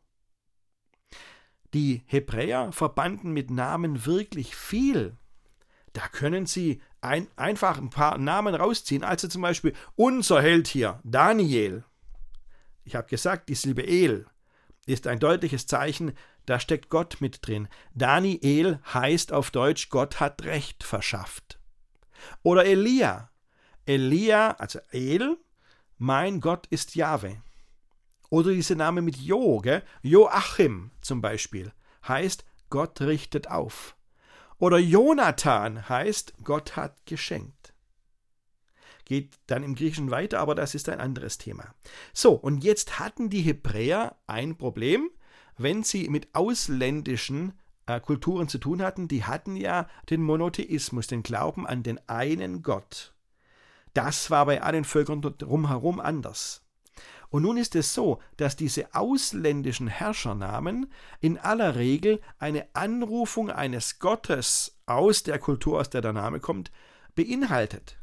Die 1.75 2.03
Hebräer 2.05 2.71
verbanden 2.71 3.33
mit 3.33 3.51
Namen 3.51 4.05
wirklich 4.05 4.55
viel. 4.55 5.17
Da 5.91 6.07
können 6.07 6.45
Sie 6.45 6.81
ein, 7.01 7.27
einfach 7.35 7.77
ein 7.77 7.89
paar 7.89 8.17
Namen 8.17 8.55
rausziehen. 8.55 9.03
Also 9.03 9.27
zum 9.27 9.41
Beispiel 9.41 9.73
unser 9.97 10.41
Held 10.41 10.69
hier, 10.69 11.01
Daniel. 11.03 11.83
Ich 12.85 12.95
habe 12.95 13.09
gesagt, 13.09 13.49
die 13.49 13.55
Silbe 13.55 13.85
El 13.85 14.25
ist 14.85 15.05
ein 15.05 15.19
deutliches 15.19 15.67
Zeichen, 15.67 16.13
da 16.45 16.61
steckt 16.61 16.87
Gott 16.87 17.17
mit 17.19 17.45
drin. 17.45 17.67
Daniel 17.93 18.79
heißt 18.93 19.33
auf 19.33 19.51
Deutsch, 19.51 19.89
Gott 19.89 20.21
hat 20.21 20.45
Recht 20.45 20.81
verschafft. 20.81 21.59
Oder 22.41 22.63
Elia. 22.63 23.31
Elia, 23.85 24.51
also 24.51 24.79
El, 24.91 25.35
mein 25.97 26.39
Gott 26.39 26.67
ist 26.67 26.95
Jahwe. 26.95 27.41
Oder 28.35 28.51
dieser 28.51 28.75
Name 28.75 29.01
mit 29.01 29.15
Jo, 29.15 29.59
gell? 29.59 29.81
Joachim 30.01 30.91
zum 30.99 31.21
Beispiel, 31.21 31.71
heißt 32.05 32.43
Gott 32.69 32.99
richtet 32.99 33.49
auf. 33.49 33.95
Oder 34.57 34.77
Jonathan 34.77 35.87
heißt 35.87 36.33
Gott 36.43 36.75
hat 36.75 37.05
geschenkt. 37.05 37.73
Geht 39.05 39.39
dann 39.47 39.63
im 39.63 39.73
Griechischen 39.73 40.11
weiter, 40.11 40.41
aber 40.41 40.53
das 40.53 40.75
ist 40.75 40.89
ein 40.89 40.99
anderes 40.99 41.37
Thema. 41.37 41.73
So, 42.11 42.33
und 42.33 42.65
jetzt 42.65 42.99
hatten 42.99 43.29
die 43.29 43.39
Hebräer 43.39 44.17
ein 44.27 44.57
Problem, 44.57 45.09
wenn 45.57 45.83
sie 45.83 46.09
mit 46.09 46.27
ausländischen 46.35 47.53
äh, 47.85 48.01
Kulturen 48.01 48.49
zu 48.49 48.57
tun 48.57 48.81
hatten, 48.81 49.07
die 49.07 49.23
hatten 49.23 49.55
ja 49.55 49.87
den 50.09 50.21
Monotheismus, 50.21 51.07
den 51.07 51.23
Glauben 51.23 51.65
an 51.65 51.83
den 51.83 52.01
einen 52.09 52.63
Gott. 52.63 53.13
Das 53.93 54.29
war 54.29 54.45
bei 54.45 54.61
allen 54.61 54.83
Völkern 54.83 55.21
drumherum 55.21 56.01
anders. 56.01 56.64
Und 57.35 57.41
nun 57.41 57.57
ist 57.57 57.75
es 57.75 57.93
so, 57.93 58.21
dass 58.37 58.55
diese 58.55 58.95
ausländischen 58.95 59.89
Herrschernamen 59.89 60.89
in 61.19 61.37
aller 61.37 61.75
Regel 61.75 62.21
eine 62.39 62.65
Anrufung 62.73 63.51
eines 63.51 63.99
Gottes 63.99 64.79
aus 64.85 65.23
der 65.23 65.37
Kultur, 65.37 65.81
aus 65.81 65.89
der 65.89 65.99
der 65.99 66.13
Name 66.13 66.39
kommt, 66.39 66.71
beinhaltet. 67.13 67.97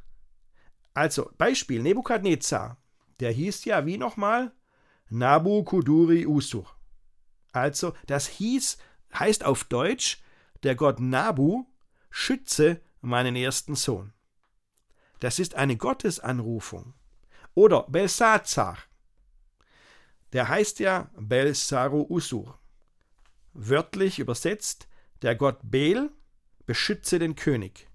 Also 0.92 1.30
Beispiel 1.38 1.80
Nebukadnezar, 1.80 2.76
der 3.20 3.32
hieß 3.32 3.64
ja 3.64 3.86
wie 3.86 3.96
nochmal 3.96 4.52
Nabu 5.08 5.64
Kuduri 5.64 6.26
Usur. 6.26 6.66
Also 7.52 7.94
das 8.06 8.26
hieß, 8.26 8.76
heißt 9.18 9.44
auf 9.44 9.64
Deutsch, 9.64 10.22
der 10.62 10.74
Gott 10.74 11.00
Nabu 11.00 11.64
schütze 12.10 12.82
meinen 13.00 13.36
ersten 13.36 13.76
Sohn. 13.76 14.12
Das 15.20 15.38
ist 15.38 15.54
eine 15.54 15.78
Gottesanrufung. 15.78 16.92
Oder 17.54 17.84
Belsazar, 17.84 18.76
der 20.32 20.48
heißt 20.48 20.80
ja 20.80 21.10
Belsaru 21.18 22.06
Usur. 22.08 22.58
Wörtlich 23.52 24.18
übersetzt, 24.18 24.88
der 25.20 25.36
Gott 25.36 25.58
Bel 25.62 26.10
beschütze 26.66 27.18
den 27.18 27.34
König. 27.34 27.88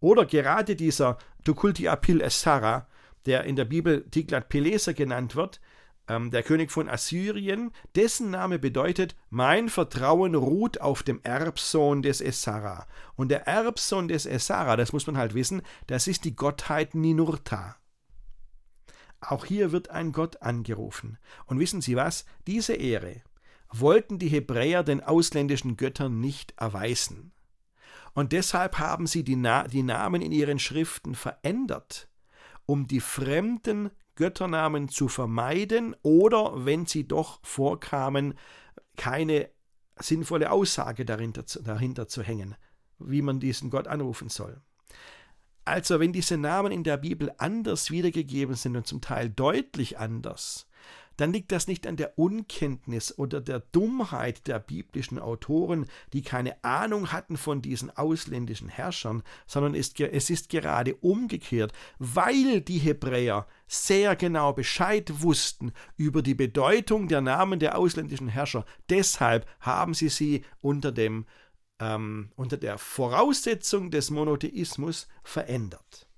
Oder 0.00 0.26
gerade 0.26 0.76
dieser 0.76 1.18
Tukulti 1.44 1.88
Apil 1.88 2.20
Essara, 2.20 2.86
der 3.26 3.44
in 3.44 3.56
der 3.56 3.64
Bibel 3.64 4.08
Tiglat-Pileser 4.10 4.94
genannt 4.94 5.34
wird, 5.34 5.60
ähm, 6.08 6.30
der 6.30 6.42
König 6.42 6.70
von 6.70 6.88
Assyrien, 6.88 7.72
dessen 7.94 8.30
Name 8.30 8.58
bedeutet, 8.58 9.16
mein 9.30 9.68
Vertrauen 9.68 10.34
ruht 10.34 10.80
auf 10.80 11.02
dem 11.02 11.20
Erbsohn 11.22 12.02
des 12.02 12.20
Essara. 12.20 12.86
Und 13.16 13.30
der 13.30 13.46
Erbsohn 13.46 14.08
des 14.08 14.24
Essara, 14.24 14.76
das 14.76 14.92
muss 14.92 15.06
man 15.06 15.16
halt 15.16 15.34
wissen, 15.34 15.62
das 15.86 16.06
ist 16.06 16.24
die 16.24 16.36
Gottheit 16.36 16.94
Ninurta. 16.94 17.76
Auch 19.20 19.44
hier 19.44 19.72
wird 19.72 19.90
ein 19.90 20.12
Gott 20.12 20.42
angerufen. 20.42 21.18
Und 21.46 21.58
wissen 21.58 21.80
Sie 21.80 21.96
was? 21.96 22.24
Diese 22.46 22.74
Ehre 22.74 23.22
wollten 23.70 24.18
die 24.18 24.28
Hebräer 24.28 24.82
den 24.82 25.02
ausländischen 25.02 25.76
Göttern 25.76 26.20
nicht 26.20 26.54
erweisen. 26.56 27.32
Und 28.14 28.32
deshalb 28.32 28.78
haben 28.78 29.06
sie 29.06 29.22
die, 29.22 29.36
Na 29.36 29.68
die 29.68 29.82
Namen 29.82 30.22
in 30.22 30.32
ihren 30.32 30.58
Schriften 30.58 31.14
verändert, 31.14 32.08
um 32.66 32.86
die 32.86 33.00
fremden 33.00 33.90
Götternamen 34.16 34.88
zu 34.88 35.08
vermeiden 35.08 35.94
oder, 36.02 36.64
wenn 36.64 36.86
sie 36.86 37.06
doch 37.06 37.38
vorkamen, 37.44 38.34
keine 38.96 39.48
sinnvolle 39.96 40.50
Aussage 40.50 41.04
dahinter, 41.04 41.44
dahinter 41.62 42.08
zu 42.08 42.22
hängen, 42.22 42.56
wie 42.98 43.22
man 43.22 43.38
diesen 43.38 43.70
Gott 43.70 43.86
anrufen 43.86 44.28
soll. 44.28 44.60
Also 45.68 46.00
wenn 46.00 46.14
diese 46.14 46.38
Namen 46.38 46.72
in 46.72 46.82
der 46.82 46.96
Bibel 46.96 47.30
anders 47.36 47.90
wiedergegeben 47.90 48.54
sind 48.54 48.74
und 48.74 48.86
zum 48.86 49.02
Teil 49.02 49.28
deutlich 49.28 49.98
anders, 49.98 50.66
dann 51.18 51.30
liegt 51.30 51.52
das 51.52 51.66
nicht 51.66 51.86
an 51.86 51.96
der 51.96 52.18
Unkenntnis 52.18 53.18
oder 53.18 53.42
der 53.42 53.60
Dummheit 53.60 54.46
der 54.46 54.60
biblischen 54.60 55.18
Autoren, 55.18 55.84
die 56.14 56.22
keine 56.22 56.64
Ahnung 56.64 57.12
hatten 57.12 57.36
von 57.36 57.60
diesen 57.60 57.94
ausländischen 57.94 58.70
Herrschern, 58.70 59.22
sondern 59.46 59.74
es 59.74 59.90
ist 60.30 60.48
gerade 60.48 60.94
umgekehrt, 60.94 61.74
weil 61.98 62.62
die 62.62 62.78
Hebräer 62.78 63.46
sehr 63.66 64.16
genau 64.16 64.54
Bescheid 64.54 65.20
wussten 65.20 65.72
über 65.96 66.22
die 66.22 66.34
Bedeutung 66.34 67.08
der 67.08 67.20
Namen 67.20 67.58
der 67.58 67.76
ausländischen 67.76 68.28
Herrscher. 68.28 68.64
Deshalb 68.88 69.44
haben 69.60 69.92
sie 69.92 70.08
sie 70.08 70.46
unter 70.62 70.92
dem 70.92 71.26
ähm, 71.80 72.30
unter 72.36 72.56
der 72.56 72.78
Voraussetzung 72.78 73.90
des 73.90 74.10
Monotheismus 74.10 75.08
verändert. 75.22 76.08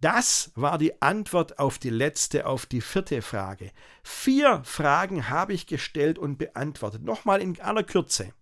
Das 0.00 0.50
war 0.56 0.78
die 0.78 1.00
Antwort 1.00 1.60
auf 1.60 1.78
die 1.78 1.90
letzte, 1.90 2.46
auf 2.46 2.66
die 2.66 2.80
vierte 2.80 3.22
Frage. 3.22 3.70
Vier 4.02 4.62
Fragen 4.64 5.28
habe 5.28 5.52
ich 5.52 5.68
gestellt 5.68 6.18
und 6.18 6.38
beantwortet. 6.38 7.04
Nochmal 7.04 7.40
in 7.40 7.60
aller 7.60 7.84
Kürze. 7.84 8.32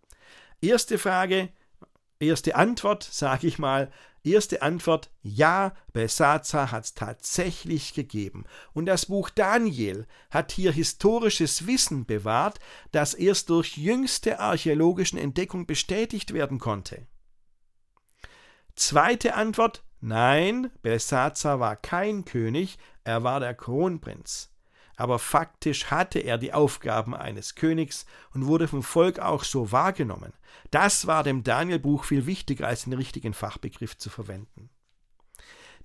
Erste 0.62 0.96
Frage, 0.96 1.50
erste 2.20 2.54
Antwort, 2.54 3.02
sage 3.02 3.46
ich 3.46 3.59
mal, 3.59 3.90
Erste 4.22 4.61
Antwort: 4.61 5.11
Ja, 5.22 5.72
Belsazar 5.94 6.70
hat 6.70 6.85
es 6.85 6.94
tatsächlich 6.94 7.94
gegeben. 7.94 8.44
Und 8.74 8.87
das 8.87 9.06
Buch 9.06 9.30
Daniel 9.30 10.06
hat 10.30 10.52
hier 10.52 10.72
historisches 10.72 11.66
Wissen 11.66 12.04
bewahrt, 12.04 12.61
das 12.92 13.14
erst 13.14 13.48
durch 13.48 13.78
jüngste 13.78 14.38
archäologischen 14.38 15.18
Entdeckung 15.18 15.66
bestätigt 15.66 16.35
werden 16.35 16.59
konnte. 16.59 17.06
Zweite 18.74 19.35
Antwort: 19.35 19.85
Nein, 20.00 20.70
Belsazar 20.83 21.59
war 21.59 21.76
kein 21.76 22.26
König, 22.26 22.78
er 23.04 23.24
war 23.24 23.40
der 23.40 23.54
Kronprinz 23.54 24.50
aber 25.00 25.18
faktisch 25.18 25.86
hatte 25.86 26.18
er 26.18 26.36
die 26.36 26.52
Aufgaben 26.52 27.14
eines 27.14 27.54
Königs 27.54 28.04
und 28.34 28.46
wurde 28.46 28.68
vom 28.68 28.82
Volk 28.82 29.18
auch 29.18 29.44
so 29.44 29.72
wahrgenommen. 29.72 30.34
Das 30.70 31.06
war 31.06 31.22
dem 31.22 31.42
Danielbuch 31.42 32.04
viel 32.04 32.26
wichtiger, 32.26 32.68
als 32.68 32.84
den 32.84 32.92
richtigen 32.92 33.32
Fachbegriff 33.32 33.96
zu 33.96 34.11
verwenden. 34.11 34.68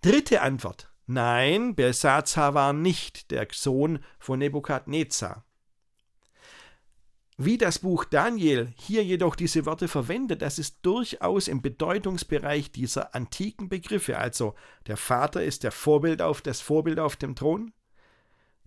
Dritte 0.01 0.41
Antwort. 0.41 0.91
Nein, 1.07 1.75
Belsazar 1.75 2.53
war 2.55 2.73
nicht 2.73 3.31
der 3.31 3.47
Sohn 3.51 3.99
von 4.19 4.39
Nebukadnezar. 4.39 5.45
Wie 7.37 7.57
das 7.57 7.79
Buch 7.79 8.05
Daniel 8.05 8.73
hier 8.77 9.03
jedoch 9.03 9.35
diese 9.35 9.65
Worte 9.65 9.87
verwendet, 9.87 10.41
das 10.41 10.59
ist 10.59 10.79
durchaus 10.81 11.47
im 11.47 11.61
Bedeutungsbereich 11.61 12.71
dieser 12.71 13.15
antiken 13.15 13.69
Begriffe. 13.69 14.17
Also 14.17 14.55
der 14.87 14.97
Vater 14.97 15.43
ist 15.43 15.63
der 15.63 15.71
Vorbild 15.71 16.21
auf 16.21 16.41
das 16.41 16.59
Vorbild 16.59 16.99
auf 16.99 17.15
dem 17.15 17.35
Thron, 17.35 17.71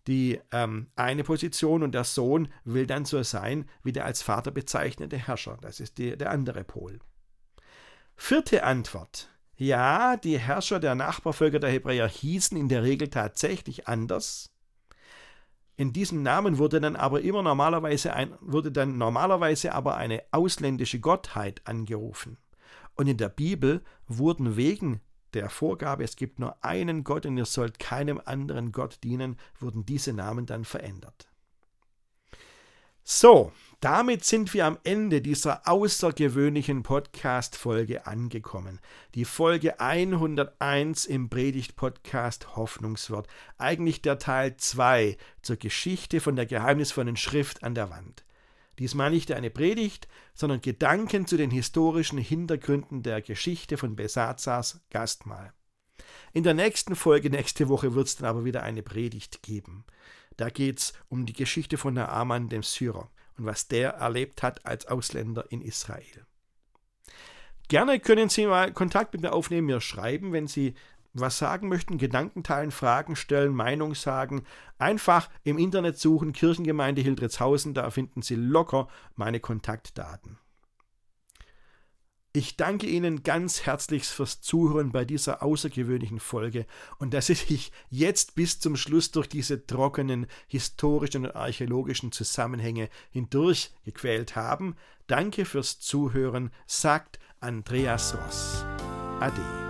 die 0.09 0.41
ähm, 0.53 0.89
eine 0.97 1.23
Position 1.23 1.83
und 1.83 1.93
der 1.93 2.05
Sohn 2.05 2.49
will 2.65 2.87
dann 2.87 3.05
so 3.05 3.23
sein 3.23 3.69
wie 3.85 3.93
der 3.93 4.07
als 4.07 4.23
Vater 4.23 4.51
bezeichnete 4.51 5.19
Herrscher. 5.19 5.59
Das 5.61 5.81
ist 5.81 5.99
die, 5.99 6.17
der 6.17 6.31
andere 6.31 6.65
Pol. 6.65 6.99
Vierte 8.17 8.65
Antwort. 8.65 9.29
Ja, 9.55 10.17
die 10.17 10.39
Herrscher 10.39 10.81
der 10.81 10.95
Nachbarvölker 10.95 11.59
der 11.59 11.71
Hebräer 11.71 12.09
hießen 12.09 12.57
in 12.57 12.69
der 12.69 12.85
Regel 12.85 13.09
tatsächlich 13.09 13.87
anders. 13.87 14.51
In 15.77 15.93
diesem 15.93 16.23
Namen 16.23 16.59
wurde 16.59 16.81
dann 16.81 16.97
aber 16.97 17.21
immer 17.21 17.43
normalerweise 17.43 18.15
ein, 18.15 18.35
wurde 18.41 18.73
dann 18.73 18.99
normalerweise 18.99 19.75
aber 19.75 19.97
eine 19.97 20.23
ausländische 20.33 21.01
Gottheit 21.01 21.61
angerufen. 21.65 22.39
Und 22.95 23.09
in 23.09 23.19
der 23.19 23.29
Bibel 23.29 23.85
wurden 24.07 24.57
wegen 24.57 25.01
der 25.35 25.51
Vorgabe, 25.51 26.05
es 26.05 26.17
gibt 26.17 26.39
nur 26.39 26.63
einen 26.65 27.05
Gott 27.05 27.27
und 27.27 27.37
ihr 27.37 27.45
sollt 27.45 27.79
keinem 27.79 28.21
anderen 28.25 28.73
Gott 28.73 28.99
dienen, 29.03 29.37
wurden 29.59 29.85
diese 29.85 30.13
Namen 30.13 30.47
dann 30.47 30.65
verändert. 30.65 31.29
So, 33.11 33.53
damit 33.81 34.27
sind 34.27 34.53
wir 34.53 34.67
am 34.67 34.77
Ende 34.85 35.23
dieser 35.23 35.67
außergewöhnlichen 35.67 36.83
Podcast-Folge 36.83 38.07
angekommen. 38.07 38.81
Die 39.15 39.25
Folge 39.25 39.81
101 39.81 41.07
im 41.07 41.31
Predigt-Podcast 41.31 42.57
Hoffnungswort. 42.57 43.27
Eigentlich 43.57 44.03
der 44.03 44.19
Teil 44.19 44.59
2 44.59 45.17
zur 45.41 45.57
Geschichte 45.57 46.21
von 46.21 46.37
der 46.37 46.45
geheimnisvollen 46.45 47.17
Schrift 47.17 47.63
an 47.63 47.75
der 47.75 47.89
Wand. 47.89 48.25
Diesmal 48.79 49.11
nicht 49.11 49.33
eine 49.33 49.51
Predigt, 49.51 50.07
sondern 50.35 50.61
Gedanken 50.61 51.27
zu 51.27 51.37
den 51.37 51.51
historischen 51.51 52.19
Hintergründen 52.19 53.03
der 53.03 53.23
Geschichte 53.23 53.77
von 53.77 53.97
Besazars 53.97 54.81
Gastmahl. 54.91 55.53
In 56.33 56.45
der 56.45 56.55
nächsten 56.55 56.95
Folge, 56.95 57.31
nächste 57.31 57.69
Woche, 57.69 57.95
wird 57.95 58.07
es 58.07 58.17
dann 58.17 58.29
aber 58.29 58.45
wieder 58.45 58.63
eine 58.63 58.83
Predigt 58.83 59.43
geben. 59.43 59.85
Da 60.37 60.51
geht 60.51 60.79
es 60.79 60.93
um 61.09 61.27
die 61.27 61.33
Geschichte 61.33 61.77
von 61.77 61.95
Naaman, 61.95 62.49
dem 62.49 62.63
Syrer, 62.63 63.11
und 63.37 63.47
was 63.47 63.67
der 63.67 63.95
erlebt 63.95 64.43
hat 64.43 64.65
als 64.65 64.87
Ausländer 64.87 65.51
in 65.51 65.61
Israel. 65.61 66.27
Gerne 67.67 67.99
können 67.99 68.29
Sie 68.29 68.47
mal 68.47 68.73
Kontakt 68.73 69.13
mit 69.13 69.23
mir 69.23 69.33
aufnehmen, 69.33 69.67
mir 69.67 69.81
schreiben, 69.81 70.33
wenn 70.33 70.47
Sie 70.47 70.75
was 71.21 71.39
sagen 71.39 71.69
möchten, 71.69 71.99
Gedanken 71.99 72.43
teilen, 72.43 72.71
Fragen 72.71 73.17
stellen, 73.17 73.55
Meinung 73.55 73.95
sagen. 73.95 74.45
Einfach 74.79 75.29
im 75.45 75.59
Internet 75.59 75.99
suchen, 75.99 76.33
Kirchengemeinde 76.33 77.03
Hildritzhausen, 77.03 77.75
da 77.75 77.91
finden 77.91 78.23
Sie 78.23 78.37
locker 78.37 78.89
meine 79.15 79.41
Kontaktdaten. 79.41 80.39
Ich 82.35 82.57
danke 82.57 82.87
Ihnen 82.87 83.23
ganz 83.23 83.63
herzlich 83.63 84.05
fürs 84.05 84.41
Zuhören 84.43 84.93
bei 84.93 85.05
dieser 85.05 85.43
außergewöhnlichen 85.43 86.21
Folge 86.21 86.67
und 86.99 87.15
dass 87.15 87.27
Sie 87.27 87.35
sich 87.35 87.73
jetzt 87.89 88.35
bis 88.35 88.61
zum 88.61 88.77
Schluss 88.77 89.11
durch 89.11 89.29
diese 89.29 89.67
trockenen 89.67 90.27
historischen 90.47 91.25
und 91.27 91.35
archäologischen 91.35 92.13
Zusammenhänge 92.13 92.91
hindurch 93.11 93.73
gequält 93.85 94.37
haben. 94.37 94.77
Danke 95.07 95.47
fürs 95.47 95.81
Zuhören, 95.81 96.51
sagt 96.67 97.19
Andreas 97.41 98.15
Ross. 98.15 98.65
Ade. 99.21 99.68